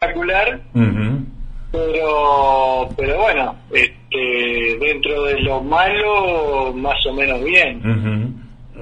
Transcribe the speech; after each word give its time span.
espectacular, 0.00 0.60
pero 1.72 2.88
pero 2.96 3.18
bueno, 3.18 3.56
este, 3.72 4.78
dentro 4.78 5.24
de 5.24 5.40
lo 5.40 5.60
malo, 5.62 6.72
más 6.74 6.94
o 7.06 7.14
menos 7.14 7.42
bien. 7.42 7.80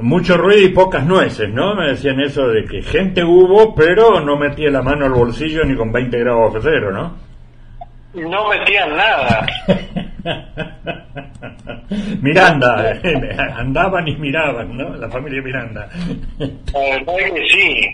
Mucho 0.00 0.36
ruido 0.36 0.66
y 0.66 0.70
pocas 0.70 1.06
nueces, 1.06 1.48
¿no? 1.50 1.76
Me 1.76 1.90
decían 1.90 2.18
eso 2.20 2.48
de 2.48 2.64
que 2.64 2.82
gente 2.82 3.22
hubo, 3.22 3.76
pero 3.76 4.18
no 4.20 4.36
metía 4.36 4.70
la 4.70 4.82
mano 4.82 5.06
al 5.06 5.12
bolsillo 5.12 5.64
ni 5.64 5.76
con 5.76 5.92
20 5.92 6.18
grados 6.18 6.54
de 6.54 6.60
cero, 6.62 6.90
¿no? 6.92 7.14
No 8.14 8.48
metían 8.48 8.96
nada. 8.96 9.46
Miranda, 12.20 12.98
andaban 13.56 14.08
y 14.08 14.16
miraban, 14.16 14.76
¿no? 14.76 14.96
La 14.96 15.08
familia 15.08 15.40
Miranda. 15.42 15.88
La 16.38 16.80
verdad 16.80 17.14
que 17.34 17.46
sí, 17.50 17.86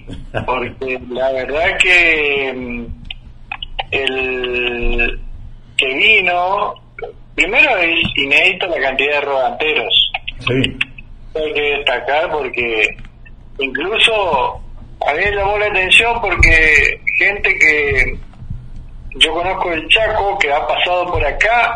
porque 0.46 0.98
la 1.10 1.32
verdad 1.32 1.76
que 1.82 2.86
el 3.90 5.20
que 5.76 5.94
vino, 5.94 6.74
primero 7.34 7.76
es 7.78 8.00
inédito 8.16 8.66
la 8.66 8.80
cantidad 8.80 9.14
de 9.14 9.20
rodanteros. 9.22 10.12
Sí. 10.40 10.78
Hay 11.34 11.52
que 11.52 11.62
destacar 11.62 12.30
porque 12.30 12.96
incluso 13.58 14.60
a 15.06 15.12
mí 15.14 15.20
me 15.24 15.36
llamó 15.36 15.58
la 15.58 15.66
atención 15.66 16.20
porque 16.20 17.00
gente 17.18 17.56
que 17.58 18.18
yo 19.16 19.32
conozco 19.32 19.72
el 19.72 19.88
Chaco, 19.88 20.38
que 20.38 20.52
ha 20.52 20.66
pasado 20.66 21.06
por 21.12 21.24
acá, 21.24 21.74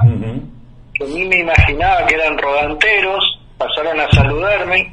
que 0.94 1.04
a 1.04 1.06
mí 1.06 1.24
me 1.26 1.38
imaginaba 1.38 2.06
que 2.06 2.14
eran 2.14 2.38
rodanteros, 2.38 3.40
pasaron 3.58 4.00
a 4.00 4.10
saludarme. 4.10 4.92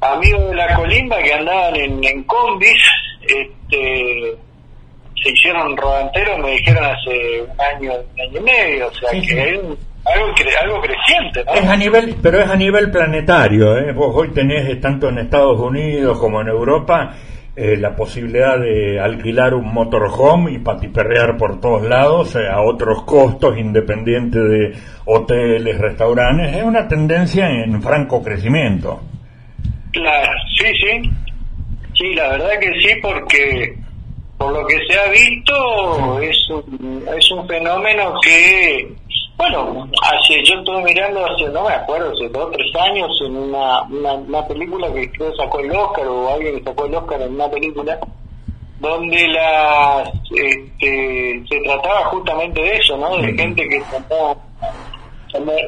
Amigos 0.00 0.50
de 0.50 0.56
la 0.56 0.74
colimba 0.74 1.22
que 1.22 1.32
andaban 1.32 1.76
en, 1.76 2.04
en 2.04 2.24
combis, 2.24 2.82
este 3.22 4.36
se 5.22 5.30
hicieron 5.30 5.76
rodanteros, 5.76 6.38
me 6.38 6.52
dijeron 6.52 6.84
hace 6.84 7.42
un 7.42 7.60
año, 7.60 7.92
un 8.14 8.20
año 8.20 8.38
y 8.38 8.40
medio, 8.40 8.88
o 8.88 8.94
sea 8.94 9.10
que 9.10 9.40
hay 9.40 9.50
algo, 10.04 10.34
algo 10.62 10.80
creciente. 10.80 11.44
¿no? 11.44 11.54
Es 11.54 11.68
a 11.68 11.76
nivel, 11.76 12.16
pero 12.22 12.40
es 12.40 12.50
a 12.50 12.56
nivel 12.56 12.90
planetario. 12.90 13.78
¿eh? 13.78 13.92
Vos 13.92 14.12
hoy 14.14 14.30
tenés, 14.32 14.68
eh, 14.68 14.76
tanto 14.76 15.08
en 15.08 15.18
Estados 15.18 15.58
Unidos 15.60 16.18
como 16.18 16.40
en 16.40 16.48
Europa, 16.48 17.14
eh, 17.54 17.76
la 17.76 17.94
posibilidad 17.94 18.58
de 18.58 18.98
alquilar 18.98 19.54
un 19.54 19.72
motorhome 19.72 20.52
y 20.52 20.58
patiperrear 20.58 21.36
por 21.36 21.60
todos 21.60 21.82
lados 21.82 22.34
a 22.34 22.62
otros 22.62 23.02
costos 23.04 23.58
independientes 23.58 24.42
de 24.42 24.72
hoteles, 25.04 25.78
restaurantes. 25.78 26.56
Es 26.56 26.64
una 26.64 26.88
tendencia 26.88 27.48
en 27.48 27.80
franco 27.82 28.22
crecimiento. 28.22 29.02
Claro, 29.92 30.32
sí, 30.58 30.66
sí. 30.74 31.10
Sí, 31.94 32.14
la 32.14 32.30
verdad 32.30 32.58
que 32.58 32.80
sí, 32.80 32.94
porque 33.02 33.81
por 34.42 34.52
lo 34.52 34.66
que 34.66 34.76
se 34.86 34.98
ha 34.98 35.08
visto, 35.08 36.18
es 36.20 36.50
un, 36.50 37.04
es 37.16 37.30
un 37.30 37.46
fenómeno 37.46 38.14
que, 38.22 38.92
bueno, 39.36 39.88
hace, 40.02 40.42
yo 40.44 40.56
estuve 40.58 40.82
mirando 40.82 41.24
hace, 41.24 41.44
no 41.50 41.62
me 41.62 41.74
acuerdo, 41.74 42.10
hace 42.10 42.28
dos 42.28 42.46
o 42.46 42.50
tres 42.50 42.74
años 42.74 43.08
en 43.24 43.36
una, 43.36 43.82
una, 43.82 44.46
película 44.48 44.92
que 44.92 45.12
creo 45.12 45.32
sacó 45.36 45.60
el 45.60 45.70
Oscar 45.70 46.08
o 46.08 46.34
alguien 46.34 46.58
que 46.58 46.64
sacó 46.64 46.86
el 46.86 46.94
Oscar 46.96 47.22
en 47.22 47.34
una 47.34 47.48
película 47.48 47.98
donde 48.80 49.28
las, 49.28 50.08
este, 50.30 51.44
se 51.48 51.60
trataba 51.60 52.06
justamente 52.06 52.60
de 52.62 52.76
eso, 52.78 52.96
¿no? 52.96 53.16
De 53.18 53.32
gente 53.34 53.68
que 53.68 53.80
tomó, 54.08 54.42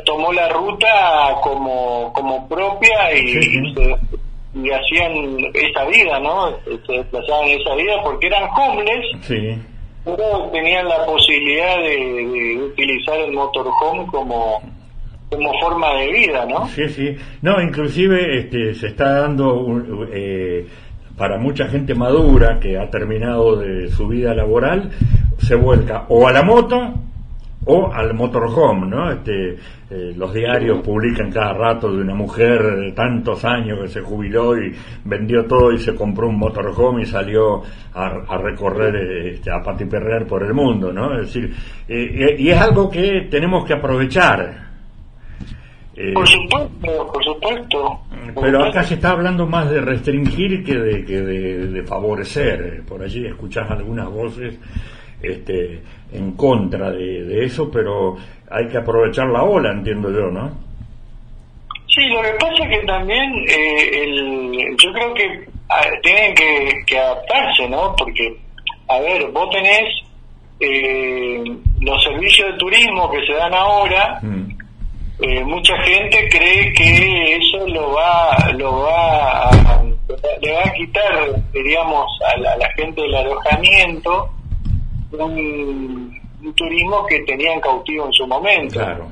tomó, 0.04 0.32
la 0.32 0.48
ruta 0.48 1.38
como, 1.42 2.12
como 2.12 2.48
propia 2.48 3.14
y, 3.14 3.72
se 3.72 3.96
y 4.54 4.70
hacían 4.70 5.12
esa 5.52 5.84
vida, 5.86 6.20
¿no? 6.20 6.56
Se 6.64 6.92
desplazaban 6.92 7.48
esa 7.48 7.74
vida 7.74 8.02
porque 8.02 8.26
eran 8.28 8.48
homeless, 8.56 9.06
sí. 9.22 9.58
pero 10.04 10.48
tenían 10.52 10.88
la 10.88 11.04
posibilidad 11.06 11.76
de, 11.78 12.62
utilizar 12.72 13.18
el 13.20 13.32
motorhome 13.32 14.06
como 14.06 14.62
como 15.30 15.52
forma 15.58 15.94
de 15.94 16.12
vida, 16.12 16.46
¿no? 16.46 16.68
Sí, 16.68 16.88
sí. 16.90 17.16
No, 17.42 17.60
inclusive 17.60 18.38
este, 18.38 18.74
se 18.74 18.88
está 18.88 19.20
dando 19.20 19.66
eh, 20.12 20.64
para 21.16 21.38
mucha 21.38 21.66
gente 21.66 21.94
madura 21.94 22.60
que 22.60 22.78
ha 22.78 22.88
terminado 22.88 23.56
de 23.56 23.90
su 23.90 24.06
vida 24.06 24.32
laboral, 24.32 24.90
se 25.38 25.56
vuelca 25.56 26.04
o 26.08 26.28
a 26.28 26.32
la 26.32 26.42
moto 26.42 26.94
o 27.66 27.92
al 27.92 28.14
motorhome, 28.14 28.86
¿no? 28.86 29.10
Este, 29.10 29.56
eh, 29.90 30.12
los 30.16 30.32
diarios 30.34 30.80
publican 30.80 31.30
cada 31.30 31.52
rato 31.52 31.90
de 31.90 32.02
una 32.02 32.14
mujer 32.14 32.62
de 32.76 32.92
tantos 32.92 33.44
años 33.44 33.78
que 33.80 33.88
se 33.88 34.00
jubiló 34.00 34.56
y 34.56 34.74
vendió 35.04 35.44
todo 35.46 35.72
y 35.72 35.78
se 35.78 35.94
compró 35.94 36.28
un 36.28 36.38
motorhome 36.38 37.02
y 37.02 37.06
salió 37.06 37.62
a, 37.94 38.36
recorrer, 38.38 38.96
este, 39.34 39.50
a 39.50 39.62
patiperrear 39.62 40.26
por 40.26 40.42
el 40.42 40.52
mundo, 40.52 40.92
¿no? 40.92 41.18
Es 41.18 41.32
decir, 41.32 41.54
eh, 41.88 42.36
y 42.38 42.50
es 42.50 42.60
algo 42.60 42.90
que 42.90 43.28
tenemos 43.30 43.64
que 43.64 43.74
aprovechar. 43.74 44.64
Eh, 45.96 46.12
por 46.12 46.26
supuesto, 46.28 47.12
por 47.12 47.24
supuesto. 47.24 48.00
Pero 48.40 48.64
acá 48.64 48.82
se 48.82 48.94
está 48.94 49.10
hablando 49.10 49.46
más 49.46 49.70
de 49.70 49.80
restringir 49.80 50.64
que 50.64 50.76
de, 50.76 51.04
que 51.04 51.20
de 51.20 51.82
favorecer. 51.84 52.82
Por 52.84 53.02
allí 53.02 53.26
escuchás 53.26 53.70
algunas 53.70 54.10
voces 54.10 54.58
este, 55.32 55.80
en 56.12 56.32
contra 56.32 56.90
de, 56.90 57.44
eso, 57.44 57.70
pero 57.70 58.16
hay 58.50 58.68
que 58.68 58.78
aprovechar 58.78 59.26
la 59.28 59.42
ola, 59.42 59.72
entiendo 59.72 60.10
yo, 60.10 60.30
¿no? 60.30 60.50
Sí, 61.88 62.06
lo 62.08 62.22
que 62.22 62.32
pasa 62.40 62.64
es 62.64 62.80
que 62.80 62.86
también 62.86 63.32
eh, 63.48 64.02
el, 64.02 64.76
yo 64.78 64.92
creo 64.92 65.14
que 65.14 65.48
tienen 66.02 66.34
que, 66.86 66.98
adaptarse, 66.98 67.68
¿no? 67.68 67.94
Porque, 67.96 68.36
a 68.88 68.98
ver, 69.00 69.30
vos 69.30 69.50
tenés 69.50 70.02
eh, 70.60 71.44
los 71.80 72.02
servicios 72.02 72.52
de 72.52 72.58
turismo 72.58 73.10
que 73.10 73.26
se 73.26 73.32
dan 73.34 73.54
ahora, 73.54 74.18
mm. 74.22 74.50
eh, 75.20 75.44
mucha 75.44 75.76
gente 75.82 76.28
cree 76.30 76.72
que 76.72 77.36
eso 77.36 77.66
lo 77.68 77.92
va, 77.92 78.52
lo 78.56 78.80
va 78.80 79.48
a, 79.50 79.82
le 80.42 80.52
va 80.52 80.60
a 80.64 80.72
quitar, 80.72 81.42
diríamos, 81.52 82.06
a 82.22 82.38
la 82.38 82.70
gente 82.76 83.02
del 83.02 83.14
alojamiento 83.14 84.30
un, 85.20 86.20
turismo 86.54 87.06
que 87.06 87.20
tenían 87.20 87.60
cautivo 87.60 88.06
en 88.06 88.12
su 88.12 88.26
momento. 88.26 88.74
Claro. 88.74 89.08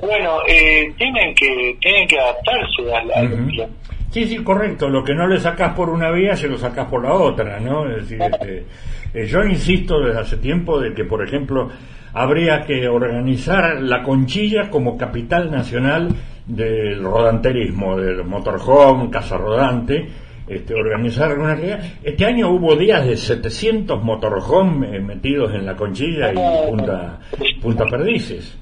Bueno, 0.00 0.38
eh, 0.48 0.92
tienen 0.96 1.34
que 1.34 1.76
tienen 1.80 2.08
que 2.08 2.18
adaptarse 2.18 2.94
a 2.94 3.04
la 3.04 3.68
Sí, 4.10 4.26
sí, 4.26 4.38
correcto. 4.44 4.90
Lo 4.90 5.02
que 5.02 5.14
no 5.14 5.26
le 5.26 5.40
sacas 5.40 5.74
por 5.74 5.88
una 5.88 6.10
vía, 6.10 6.36
se 6.36 6.48
lo 6.48 6.58
sacas 6.58 6.86
por 6.88 7.02
la 7.02 7.14
otra, 7.14 7.58
¿no? 7.60 7.88
Es 7.88 8.08
decir, 8.08 8.20
este, 8.20 8.66
eh, 9.14 9.26
yo 9.26 9.42
insisto 9.42 10.00
desde 10.00 10.20
hace 10.20 10.36
tiempo 10.36 10.78
de 10.78 10.92
que, 10.92 11.04
por 11.04 11.26
ejemplo, 11.26 11.70
habría 12.12 12.62
que 12.62 12.88
organizar 12.88 13.80
la 13.80 14.02
Conchilla 14.02 14.68
como 14.68 14.98
capital 14.98 15.50
nacional 15.50 16.08
del 16.46 17.02
rodanterismo, 17.02 17.96
del 17.96 18.24
motorhome, 18.24 19.08
casa 19.08 19.38
rodante, 19.38 20.08
este, 20.46 20.74
organizar 20.74 21.30
alguna 21.30 21.56
Este 22.02 22.24
año 22.24 22.50
hubo 22.50 22.74
días 22.76 23.06
de 23.06 23.16
700 23.16 24.02
motorhome 24.02 24.96
eh, 24.96 25.00
metidos 25.00 25.54
en 25.54 25.64
la 25.66 25.76
conchilla 25.76 26.32
y 26.32 26.68
punta, 26.68 27.20
punta 27.60 27.84
perdices. 27.86 28.58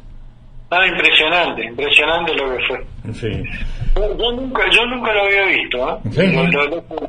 Ah, 0.73 0.87
impresionante, 0.87 1.65
impresionante 1.65 2.32
lo 2.35 2.56
que 2.56 2.65
fue. 2.69 3.12
Sí. 3.12 3.43
Yo, 3.97 4.32
nunca, 4.32 4.62
yo 4.71 4.87
nunca 4.87 5.12
lo 5.12 5.25
había 5.25 5.47
visto. 5.47 6.00
¿eh? 6.15 6.50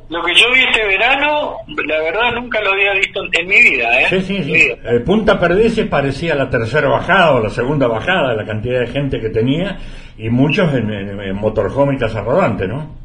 Lo, 0.10 0.24
que 0.24 0.34
yo 0.34 0.52
vi 0.52 0.62
este 0.64 0.84
verano, 0.88 1.58
la 1.86 2.00
verdad 2.00 2.32
nunca 2.34 2.60
lo 2.62 2.72
había 2.72 2.94
visto 2.94 3.22
en 3.32 3.48
mi 3.48 3.62
vida. 3.62 4.02
¿eh? 4.02 4.06
Sí, 4.10 4.22
sí, 4.22 4.44
sí. 4.44 4.72
Punta 5.06 5.40
Perdices 5.40 5.86
parecía 5.86 6.34
la 6.34 6.50
tercera 6.50 6.90
bajada 6.90 7.36
o 7.36 7.40
la 7.40 7.52
segunda 7.52 7.88
bajada, 7.88 8.34
la 8.34 8.46
cantidad 8.46 8.80
de 8.80 8.88
gente 8.88 9.22
que 9.22 9.30
tenía, 9.30 9.78
y 10.18 10.28
muchos 10.30 10.74
en, 10.74 10.90
en 10.90 11.36
motorhome 11.36 11.94
y 11.94 11.98
casa 11.98 12.22
rodante, 12.22 12.68
¿no? 12.68 13.02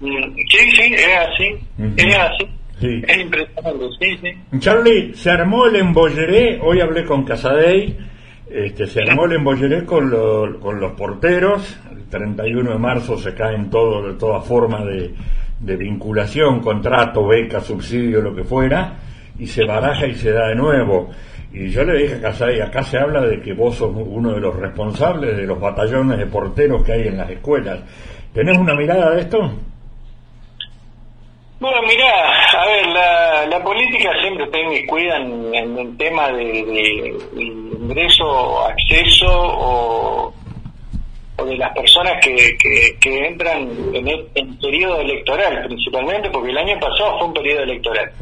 Sí, 0.00 0.58
sí, 0.76 0.94
es 0.94 1.18
así, 1.18 1.56
es 1.96 2.16
así. 2.16 2.48
Es 3.06 3.18
impresionante, 3.18 3.84
sí, 3.98 4.18
sí. 4.22 4.58
Charlie, 4.60 5.14
se 5.14 5.30
armó 5.30 5.66
el 5.66 5.76
embolleré, 5.76 6.60
hoy 6.62 6.80
hablé 6.80 7.04
con 7.04 7.24
Casadei, 7.24 7.96
este, 8.48 8.86
se 8.86 9.02
armó 9.02 9.24
el 9.24 9.32
embolleré 9.32 9.84
con, 9.84 10.10
con 10.60 10.80
los 10.80 10.92
porteros, 10.92 11.76
el 11.90 12.04
31 12.04 12.70
de 12.70 12.78
marzo 12.78 13.18
se 13.18 13.34
caen 13.34 13.68
todo, 13.68 14.06
de 14.06 14.14
toda 14.14 14.40
forma 14.40 14.84
de, 14.84 15.12
de 15.60 15.76
vinculación, 15.76 16.60
contrato, 16.60 17.26
beca, 17.26 17.60
subsidio, 17.60 18.20
lo 18.20 18.34
que 18.34 18.44
fuera, 18.44 18.94
y 19.38 19.46
se 19.46 19.64
baraja 19.64 20.06
y 20.06 20.14
se 20.14 20.30
da 20.30 20.48
de 20.48 20.54
nuevo. 20.54 21.10
Y 21.52 21.70
yo 21.70 21.82
le 21.82 21.98
dije 21.98 22.14
a 22.14 22.20
Casay, 22.20 22.60
acá 22.60 22.82
se 22.82 22.98
habla 22.98 23.22
de 23.22 23.40
que 23.40 23.54
vos 23.54 23.76
sos 23.76 23.90
uno 23.94 24.34
de 24.34 24.40
los 24.40 24.54
responsables 24.54 25.36
de 25.36 25.46
los 25.46 25.58
batallones 25.58 26.18
de 26.18 26.26
porteros 26.26 26.84
que 26.84 26.92
hay 26.92 27.08
en 27.08 27.16
las 27.16 27.30
escuelas. 27.30 27.80
¿Tenés 28.32 28.56
una 28.56 28.74
mirada 28.74 29.14
de 29.14 29.22
esto? 29.22 29.50
Bueno, 31.60 31.82
mirá, 31.82 32.40
a 32.52 32.66
ver, 32.66 32.86
la, 32.86 33.46
la 33.46 33.64
política 33.64 34.12
siempre 34.20 34.44
está 34.44 34.60
inmiscuida 34.60 35.16
en, 35.16 35.52
en 35.52 35.78
el 35.78 35.96
tema 35.96 36.28
de, 36.28 36.44
de, 36.44 37.42
ingreso, 37.42 38.64
acceso 38.64 39.26
o, 39.28 40.32
o, 41.36 41.44
de 41.44 41.56
las 41.56 41.74
personas 41.74 42.24
que, 42.24 42.56
que, 42.58 42.96
que 43.00 43.26
entran 43.26 43.68
en 43.92 44.06
el 44.06 44.28
en 44.36 44.56
periodo 44.58 45.00
electoral, 45.00 45.64
principalmente, 45.66 46.30
porque 46.30 46.50
el 46.50 46.58
año 46.58 46.78
pasado 46.78 47.18
fue 47.18 47.26
un 47.26 47.34
periodo 47.34 47.62
electoral. 47.64 48.12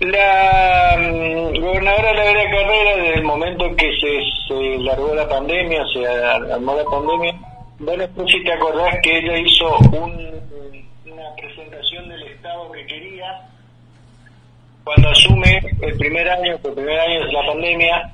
La 0.00 0.98
mm, 0.98 1.58
gobernadora 1.58 2.12
de 2.12 2.34
la 2.34 2.50
Carrera, 2.50 2.96
desde 2.96 3.14
el 3.14 3.24
momento 3.24 3.74
que 3.74 3.90
se, 3.98 4.20
se 4.48 4.78
largó 4.80 5.14
la 5.14 5.26
pandemia, 5.26 5.82
se 5.94 6.06
armó 6.06 6.74
la 6.74 6.84
pandemia, 6.84 7.40
bueno, 7.78 8.04
no 8.14 8.26
sé 8.28 8.36
si 8.36 8.44
te 8.44 8.52
acordás 8.52 8.98
que 9.02 9.16
ella 9.16 9.38
hizo 9.38 9.78
un 9.98 10.26
presentación 11.36 12.08
del 12.08 12.22
Estado 12.22 12.70
que 12.72 12.86
quería 12.86 13.48
cuando 14.86 15.10
asume 15.10 15.60
el 15.82 15.96
primer 15.98 16.28
año, 16.28 16.54
el 16.62 16.72
primer 16.72 17.00
año 17.00 17.26
de 17.26 17.32
la 17.32 17.44
pandemia, 17.44 18.12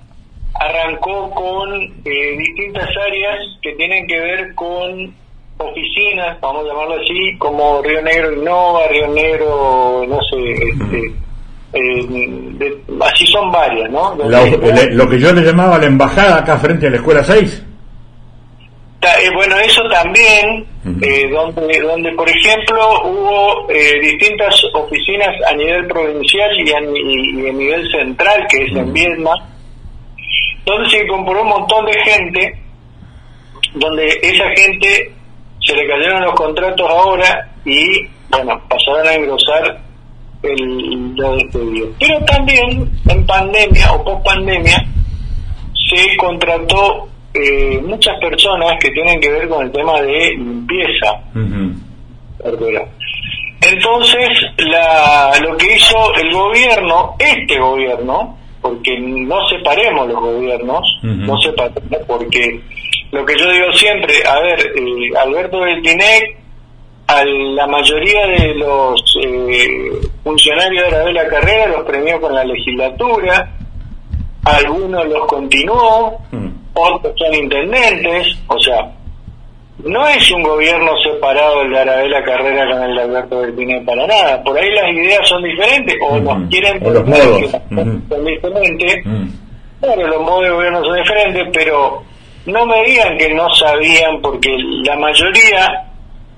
arrancó 0.54 1.30
con 1.32 1.70
eh, 2.02 2.36
distintas 2.38 2.88
áreas 2.96 3.40
que 3.60 3.74
tienen 3.74 4.06
que 4.06 4.18
ver 4.18 4.54
con 4.54 5.14
oficinas, 5.58 6.40
vamos 6.40 6.64
a 6.64 6.68
llamarlo 6.68 6.94
así, 6.94 7.36
como 7.36 7.82
Río 7.82 8.00
Negro 8.00 8.32
Innova, 8.32 8.88
Río 8.88 9.06
Negro, 9.08 10.06
no 10.08 10.18
sé, 10.30 10.52
este, 10.70 11.12
eh, 11.74 12.78
así 13.02 13.26
son 13.26 13.52
varias, 13.52 13.90
¿no? 13.90 14.14
lo 14.14 15.08
que 15.10 15.18
yo 15.18 15.30
le 15.34 15.42
llamaba 15.42 15.78
la 15.78 15.86
embajada 15.86 16.38
acá 16.38 16.56
frente 16.56 16.86
a 16.86 16.90
la 16.90 16.96
Escuela 16.96 17.22
6. 17.22 17.66
Eh, 19.02 19.30
bueno, 19.34 19.58
eso 19.58 19.82
también, 19.88 20.64
eh, 21.02 21.28
donde, 21.28 21.80
donde 21.80 22.12
por 22.12 22.28
ejemplo 22.28 23.02
hubo 23.04 23.68
eh, 23.68 23.98
distintas 24.00 24.54
oficinas 24.74 25.34
a 25.50 25.54
nivel 25.54 25.88
provincial 25.88 26.50
y 26.60 26.72
a, 26.72 26.80
nivel 26.80 27.90
central, 27.90 28.46
que 28.48 28.64
es 28.64 28.76
en 28.76 28.92
Vietnam, 28.92 29.38
donde 30.64 30.88
se 30.88 31.02
incorporó 31.02 31.42
un 31.42 31.48
montón 31.48 31.84
de 31.86 31.94
gente, 32.04 32.58
donde 33.74 34.06
esa 34.22 34.48
gente 34.50 35.12
se 35.58 35.74
le 35.74 35.88
cayeron 35.88 36.22
los 36.22 36.34
contratos 36.34 36.88
ahora 36.88 37.50
y, 37.64 38.06
bueno, 38.30 38.62
pasaron 38.68 39.04
a 39.08 39.14
engrosar 39.14 39.80
el, 40.44 41.16
los 41.16 41.38
despedidos. 41.38 41.90
Pero 41.98 42.24
también 42.24 42.88
en 43.08 43.26
pandemia 43.26 43.92
o 43.94 44.04
post 44.04 44.24
pandemia 44.24 44.86
se 45.90 46.16
contrató 46.16 47.08
eh, 47.34 47.80
muchas 47.84 48.18
personas 48.20 48.76
que 48.80 48.90
tienen 48.90 49.20
que 49.20 49.30
ver 49.30 49.48
con 49.48 49.64
el 49.64 49.72
tema 49.72 50.00
de 50.02 50.34
limpieza. 50.36 51.20
Entonces, 53.60 54.28
la, 54.58 55.32
lo 55.40 55.56
que 55.56 55.76
hizo 55.76 56.14
el 56.16 56.32
gobierno, 56.32 57.14
este 57.18 57.58
gobierno, 57.58 58.36
porque 58.60 58.98
no 59.00 59.46
separemos 59.48 60.08
los 60.08 60.20
gobiernos, 60.20 60.98
no 61.02 61.40
separemos, 61.40 61.80
porque 62.06 62.60
lo 63.12 63.24
que 63.24 63.38
yo 63.38 63.50
digo 63.50 63.72
siempre, 63.74 64.14
a 64.26 64.40
ver, 64.40 64.60
eh, 64.60 65.16
Alberto 65.18 65.60
del 65.60 65.80
Tinec, 65.82 66.36
a 67.06 67.24
la 67.24 67.66
mayoría 67.66 68.26
de 68.26 68.54
los 68.54 69.18
eh, 69.22 69.90
funcionarios 70.24 70.90
de 70.90 71.12
la 71.12 71.28
carrera 71.28 71.66
los 71.68 71.82
premió 71.82 72.20
con 72.20 72.34
la 72.34 72.44
legislatura, 72.44 73.50
algunos 74.44 75.06
los 75.08 75.26
continuó, 75.26 76.18
otros 76.74 77.14
son 77.18 77.34
intendentes, 77.34 78.38
o 78.46 78.58
sea, 78.58 78.90
no 79.84 80.06
es 80.08 80.30
un 80.30 80.42
gobierno 80.42 80.92
separado 81.02 81.62
el 81.62 81.70
de 81.70 81.80
Arabela 81.80 82.22
Carrera 82.22 82.70
con 82.70 82.82
el 82.84 82.94
de 82.94 83.02
Alberto 83.02 83.40
Bertine 83.40 83.80
para 83.80 84.06
nada. 84.06 84.42
Por 84.44 84.56
ahí 84.56 84.70
las 84.70 84.92
ideas 84.92 85.28
son 85.28 85.42
diferentes 85.42 85.96
o 86.06 86.18
nos 86.18 86.48
quieren 86.48 86.84
o 86.86 86.90
los 86.90 87.06
modos. 87.06 87.50
son 88.08 88.24
diferentes. 88.24 89.04
Claro, 89.80 90.06
los 90.06 90.22
modos 90.22 90.42
de 90.44 90.50
gobierno 90.50 90.84
son 90.84 90.96
diferentes, 90.96 91.48
pero 91.52 92.02
no 92.46 92.66
me 92.66 92.84
digan 92.84 93.18
que 93.18 93.34
no 93.34 93.50
sabían 93.54 94.20
porque 94.22 94.50
la 94.84 94.96
mayoría 94.96 95.88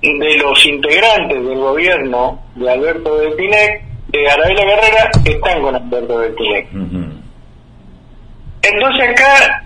de 0.01 0.37
los 0.37 0.65
integrantes 0.65 1.45
del 1.45 1.57
gobierno 1.57 2.39
de 2.55 2.71
Alberto 2.71 3.17
Bertine, 3.17 3.81
de 4.07 4.29
Arabela 4.29 4.61
Carrera, 4.61 5.11
están 5.23 5.61
con 5.61 5.75
Alberto 5.75 6.17
Bertine. 6.17 6.67
Entonces 8.63 9.09
acá 9.09 9.64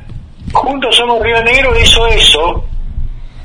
Juntos 0.53 0.95
Somos 0.95 1.21
Río 1.21 1.41
Negro 1.43 1.79
hizo 1.79 2.07
eso, 2.07 2.63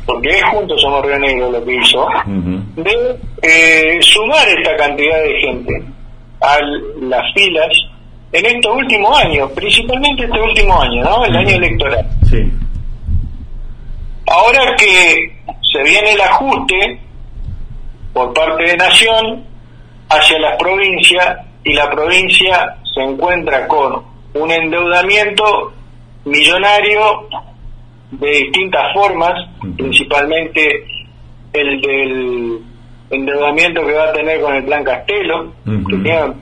porque 0.07 0.29
es 0.31 0.45
Juntos 0.45 0.81
Somos 0.81 1.05
Río 1.05 1.19
Negro 1.19 1.51
lo 1.51 1.65
que 1.65 1.75
hizo, 1.77 2.07
de 2.77 3.19
eh, 3.43 3.99
sumar 4.01 4.47
esta 4.49 4.77
cantidad 4.77 5.23
de 5.23 5.41
gente 5.41 5.83
a 6.41 6.59
las 7.01 7.33
filas 7.35 7.69
en 8.33 8.47
estos 8.47 8.77
últimos 8.77 9.17
años, 9.23 9.51
principalmente 9.53 10.25
este 10.25 10.41
último 10.41 10.81
año, 10.81 11.03
¿no? 11.05 11.25
El 11.25 11.37
año 11.37 11.57
electoral. 11.57 12.07
Sí. 12.29 12.53
Ahora 14.27 14.75
que 14.77 15.37
se 15.73 15.83
viene 15.83 16.13
el 16.13 16.21
ajuste 16.21 17.01
por 18.13 18.33
parte 18.33 18.65
de 18.65 18.77
Nación 18.77 19.45
hacia 20.09 20.39
las 20.39 20.57
provincias 20.57 21.39
y 21.63 21.73
la 21.75 21.91
provincia 21.91 22.77
se 22.95 23.03
encuentra 23.03 23.67
con 23.69 24.03
un 24.35 24.51
endeudamiento 24.51 25.73
millonario 26.25 27.29
de 28.13 28.31
distintas 28.31 28.93
formas, 28.95 29.33
principalmente 29.77 30.85
el 31.53 31.81
del 31.81 32.61
endeudamiento 33.11 33.87
que 33.87 33.93
va 33.93 34.05
a 34.09 34.13
tener 34.13 34.41
con 34.41 34.55
el 34.55 34.65
Plan 34.65 34.83
Castelo, 34.85 35.53
que 35.65 35.97
tiene, 35.97 36.35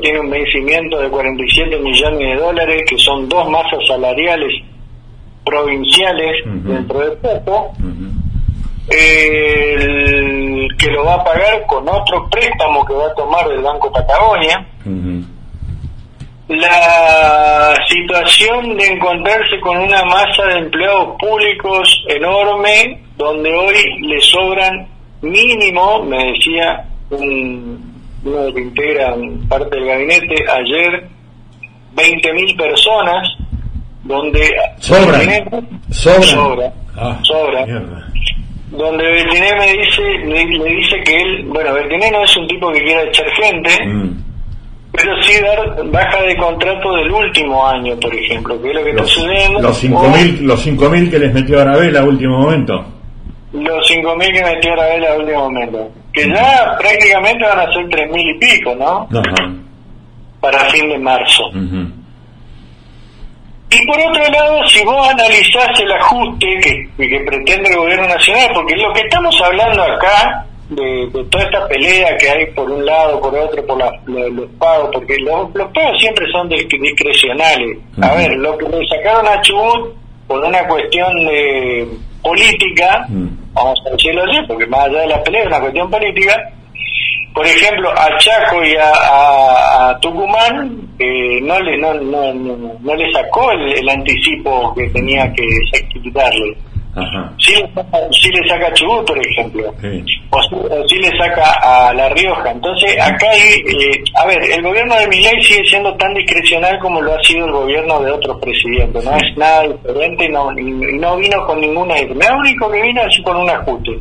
tiene 0.00 0.20
un 0.20 0.30
vencimiento 0.30 1.00
de 1.00 1.08
47 1.08 1.78
millones 1.78 2.18
de 2.18 2.36
dólares, 2.36 2.84
que 2.88 2.98
son 2.98 3.28
dos 3.28 3.48
masas 3.50 3.80
salariales 3.88 4.52
provinciales 5.44 6.36
dentro 6.64 7.00
del 7.00 7.18
poco, 7.18 7.72
que 10.78 10.90
lo 10.90 11.04
va 11.04 11.14
a 11.14 11.24
pagar 11.24 11.66
con 11.66 11.88
otro 11.88 12.28
préstamo 12.30 12.84
que 12.84 12.94
va 12.94 13.06
a 13.06 13.14
tomar 13.14 13.48
del 13.48 13.62
Banco 13.62 13.90
Patagonia, 13.92 14.66
la 16.48 17.76
situación 17.88 18.76
de 18.76 18.86
encontrarse 18.86 19.60
con 19.60 19.78
una 19.78 20.04
masa 20.04 20.44
de 20.46 20.58
empleados 20.58 21.16
públicos 21.18 22.04
enorme, 22.08 23.00
donde 23.16 23.54
hoy 23.54 23.76
le 24.00 24.20
sobran 24.20 24.86
mínimo, 25.20 26.02
me 26.04 26.32
decía 26.32 26.84
un, 27.10 27.80
uno 28.24 28.54
que 28.54 28.60
integra 28.60 29.14
parte 29.48 29.76
del 29.76 29.86
gabinete 29.86 30.44
ayer, 30.50 31.08
20.000 31.94 32.56
personas, 32.56 33.28
donde 34.02 34.52
sobran, 34.78 35.74
sobra, 35.90 36.72
ah, 36.96 37.18
sobra, 37.22 37.64
donde 38.70 39.04
Bertiné 39.04 39.54
me 39.54 39.72
dice, 39.74 40.02
le, 40.24 40.74
dice 40.76 41.00
que 41.04 41.16
él, 41.16 41.44
bueno, 41.46 41.72
Bertiné 41.74 42.10
no 42.10 42.24
es 42.24 42.36
un 42.36 42.48
tipo 42.48 42.72
que 42.72 42.82
quiera 42.82 43.02
echar 43.04 43.30
gente, 43.30 43.86
mm 43.86 44.31
pero 44.92 45.22
sí 45.22 45.40
dar 45.40 45.84
baja 45.90 46.22
de 46.22 46.36
contrato 46.36 46.92
del 46.94 47.10
último 47.10 47.66
año, 47.66 47.98
por 47.98 48.14
ejemplo, 48.14 48.60
que 48.60 48.68
es 48.68 48.74
lo 48.74 48.84
que 48.84 48.90
está 48.90 49.04
sucediendo. 49.06 49.60
Los 49.60 49.82
5.000 49.82 50.40
los 50.40 50.62
cinco 50.62 50.90
mil 50.90 51.10
que 51.10 51.18
les 51.18 51.32
metió 51.32 51.60
Arabella 51.60 52.00
a 52.00 52.04
último 52.04 52.38
momento. 52.38 52.84
Los 53.52 53.90
5.000 53.90 54.32
que 54.32 54.44
metió 54.44 54.72
Arabella 54.74 55.12
a 55.12 55.16
último 55.16 55.40
momento. 55.40 55.90
Que 56.12 56.28
ya 56.28 56.76
prácticamente 56.78 57.44
van 57.44 57.58
a 57.60 57.72
ser 57.72 57.86
3.000 57.86 58.34
y 58.34 58.38
pico, 58.38 58.74
¿no? 58.74 59.08
Para 60.40 60.58
fin 60.70 60.88
de 60.88 60.98
marzo. 60.98 61.44
Y 63.70 63.86
por 63.86 63.98
otro 63.98 64.30
lado, 64.30 64.66
si 64.66 64.84
vos 64.84 65.08
analizás 65.08 65.80
el 65.80 65.92
ajuste 65.92 66.46
que, 66.62 67.08
que 67.08 67.20
pretende 67.20 67.70
el 67.70 67.76
gobierno 67.76 68.06
nacional, 68.08 68.50
porque 68.52 68.76
lo 68.76 68.92
que 68.92 69.00
estamos 69.00 69.40
hablando 69.40 69.82
acá 69.82 70.46
de, 70.70 71.08
toda 71.30 71.44
esta 71.44 71.66
pelea 71.68 72.16
que 72.16 72.30
hay 72.30 72.46
por 72.52 72.70
un 72.70 72.84
lado, 72.84 73.20
por 73.20 73.34
otro, 73.34 73.64
por 73.66 73.78
los 73.78 74.50
pagos, 74.58 74.90
porque 74.92 75.18
los, 75.18 75.50
pagos 75.50 76.00
siempre 76.00 76.26
son 76.32 76.48
discrecionales. 76.48 77.78
A 78.00 78.14
ver, 78.14 78.32
lo 78.36 78.56
que 78.58 78.68
le 78.68 78.86
sacaron 78.88 79.26
a 79.26 79.40
Chubut 79.42 79.94
por 80.26 80.44
una 80.44 80.66
cuestión 80.66 81.12
de 81.26 81.88
política, 82.22 83.06
vamos 83.52 83.78
a 83.86 83.90
decirlo 83.90 84.24
así, 84.24 84.38
porque 84.46 84.66
más 84.66 84.86
allá 84.86 85.00
de 85.00 85.06
la 85.08 85.22
pelea 85.22 85.42
es 85.42 85.46
una 85.48 85.60
cuestión 85.60 85.90
política, 85.90 86.52
por 87.34 87.46
ejemplo, 87.46 87.90
a 87.90 88.18
Chaco 88.18 88.62
y 88.62 88.76
a, 88.76 89.98
Tucumán 90.00 90.88
eh, 90.98 91.40
no, 91.42 91.58
le, 91.60 91.78
no, 91.78 91.94
no, 91.94 92.34
no, 92.34 92.94
le 92.94 93.12
sacó 93.12 93.50
el, 93.52 93.88
anticipo 93.88 94.74
que 94.74 94.88
tenía 94.90 95.32
que 95.32 95.46
quitarle. 96.02 96.56
Sí, 97.38 97.54
sí, 98.10 98.30
le 98.30 98.48
saca 98.48 98.66
a 98.66 98.72
Chubut, 98.74 99.06
por 99.06 99.18
ejemplo, 99.26 99.74
o, 100.30 100.88
sí, 100.88 100.96
le 100.96 101.08
saca 101.18 101.42
a 101.62 101.94
La 101.94 102.08
Rioja. 102.10 102.50
Entonces, 102.50 102.92
acá 103.00 103.26
hay, 103.30 103.40
eh, 103.40 104.04
a 104.14 104.26
ver, 104.26 104.42
el 104.42 104.62
gobierno 104.62 104.94
de 104.96 105.08
Milei 105.08 105.42
sigue 105.42 105.64
siendo 105.64 105.94
tan 105.96 106.12
discrecional 106.12 106.78
como 106.80 107.00
lo 107.00 107.14
ha 107.14 107.22
sido 107.22 107.46
el 107.46 107.52
gobierno 107.52 108.00
de 108.02 108.10
otros 108.10 108.38
presidentes, 108.40 109.04
no 109.04 109.16
es 109.16 109.36
nada 109.38 109.62
diferente 109.62 110.26
y 110.26 110.28
no, 110.28 110.50
no 110.52 111.16
vino 111.16 111.46
con 111.46 111.60
ninguna... 111.60 111.94
Lo 112.02 112.38
único 112.38 112.70
que 112.70 112.82
vino 112.82 113.00
es 113.02 113.20
con 113.24 113.36
un 113.38 113.48
ajuste. 113.48 113.92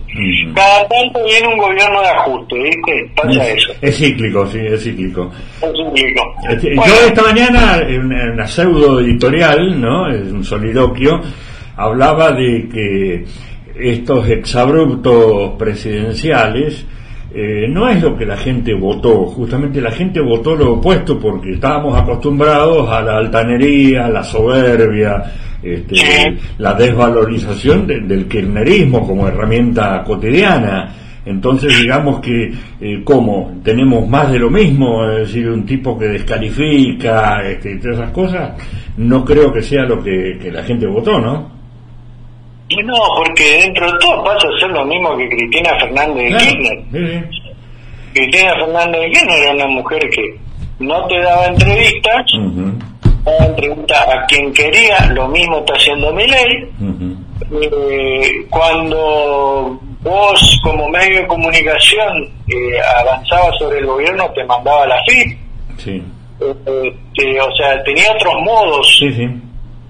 Cada 0.54 0.88
tanto 0.88 1.24
viene 1.24 1.48
un 1.48 1.58
gobierno 1.58 2.02
de 2.02 2.08
ajuste, 2.10 2.56
¿viste? 2.62 3.12
Pasa 3.16 3.48
eso. 3.48 3.72
Es 3.82 3.98
cíclico, 3.98 4.46
sí, 4.48 4.60
es 4.60 4.84
cíclico. 4.84 5.32
Es 5.62 5.72
cíclico. 5.72 6.36
Este, 6.50 6.76
yo 6.76 7.08
esta 7.08 7.22
mañana, 7.22 7.78
en 7.88 8.32
una 8.34 8.48
pseudo 8.48 9.00
editorial, 9.00 9.80
¿no? 9.80 10.10
Es 10.10 10.32
un 10.32 10.44
soliloquio, 10.44 11.22
hablaba 11.82 12.32
de 12.32 12.70
que 12.70 13.26
estos 13.76 14.30
exabruptos 14.30 15.52
presidenciales 15.58 16.86
eh, 17.34 17.66
no 17.70 17.88
es 17.90 18.02
lo 18.02 18.18
que 18.18 18.26
la 18.26 18.38
gente 18.38 18.74
votó, 18.74 19.26
justamente 19.28 19.82
la 19.82 19.92
gente 19.92 20.20
votó 20.20 20.56
lo 20.56 20.74
opuesto 20.74 21.18
porque 21.18 21.54
estábamos 21.54 22.00
acostumbrados 22.00 22.90
a 22.90 23.02
la 23.02 23.18
altanería, 23.18 24.10
la 24.10 24.24
soberbia, 24.24 25.24
este, 25.64 26.38
la 26.58 26.74
desvalorización 26.74 27.88
del 27.88 28.28
kirchnerismo 28.28 29.08
como 29.08 29.28
herramienta 29.28 30.04
cotidiana. 30.04 30.96
Entonces 31.24 31.80
digamos 31.80 32.20
que 32.20 32.52
eh, 32.82 33.02
como 33.04 33.62
tenemos 33.64 34.08
más 34.10 34.32
de 34.32 34.40
lo 34.40 34.50
mismo, 34.50 35.08
es 35.10 35.28
decir, 35.28 35.50
un 35.50 35.66
tipo 35.66 35.98
que 35.98 36.08
descalifica 36.08 37.48
este, 37.48 37.74
y 37.74 37.80
todas 37.80 38.00
esas 38.00 38.12
cosas, 38.12 38.52
no 38.98 39.24
creo 39.24 39.54
que 39.54 39.62
sea 39.62 39.84
lo 39.84 40.04
que, 40.04 40.38
que 40.42 40.52
la 40.52 40.64
gente 40.64 40.86
votó, 40.88 41.20
¿no? 41.20 41.61
No, 42.86 42.96
porque 43.18 43.60
dentro 43.62 43.92
de 43.92 44.00
todo 44.00 44.24
pasa 44.24 44.48
a 44.48 44.60
ser 44.60 44.70
lo 44.70 44.86
mismo 44.86 45.18
que 45.18 45.30
Cristina 45.30 45.78
Fernández 45.80 46.32
de 46.32 46.38
Kirchner. 46.38 47.30
Cristina 48.14 48.56
Fernández 48.56 49.02
de 49.02 49.12
Kirchner 49.12 49.44
era 49.44 49.54
una 49.54 49.68
mujer 49.68 50.10
que 50.10 50.38
no 50.80 51.06
te 51.08 51.20
daba 51.20 51.48
entrevistas, 51.48 52.26
daba 53.24 53.46
entrevistas 53.46 54.08
a 54.08 54.26
quien 54.26 54.54
quería, 54.54 55.06
lo 55.08 55.28
mismo 55.28 55.60
está 55.60 55.74
haciendo 55.74 56.14
mi 56.14 56.28
ley. 56.28 56.70
Eh, 57.52 58.46
cuando 58.50 59.80
vos 60.02 60.60
como 60.64 60.88
medio 60.88 61.20
de 61.20 61.28
comunicación 61.28 62.30
eh, 62.48 62.80
avanzabas 63.00 63.58
sobre 63.60 63.80
el 63.80 63.86
gobierno, 63.86 64.30
te 64.32 64.44
mandaba 64.46 64.88
la 64.88 65.00
FIP. 65.06 65.38
Sí. 65.78 66.04
Eh, 66.40 67.40
o 67.40 67.56
sea, 67.56 67.84
tenía 67.84 68.12
otros 68.14 68.34
modos. 68.44 68.98
Sí, 69.00 69.14
sí 69.14 69.30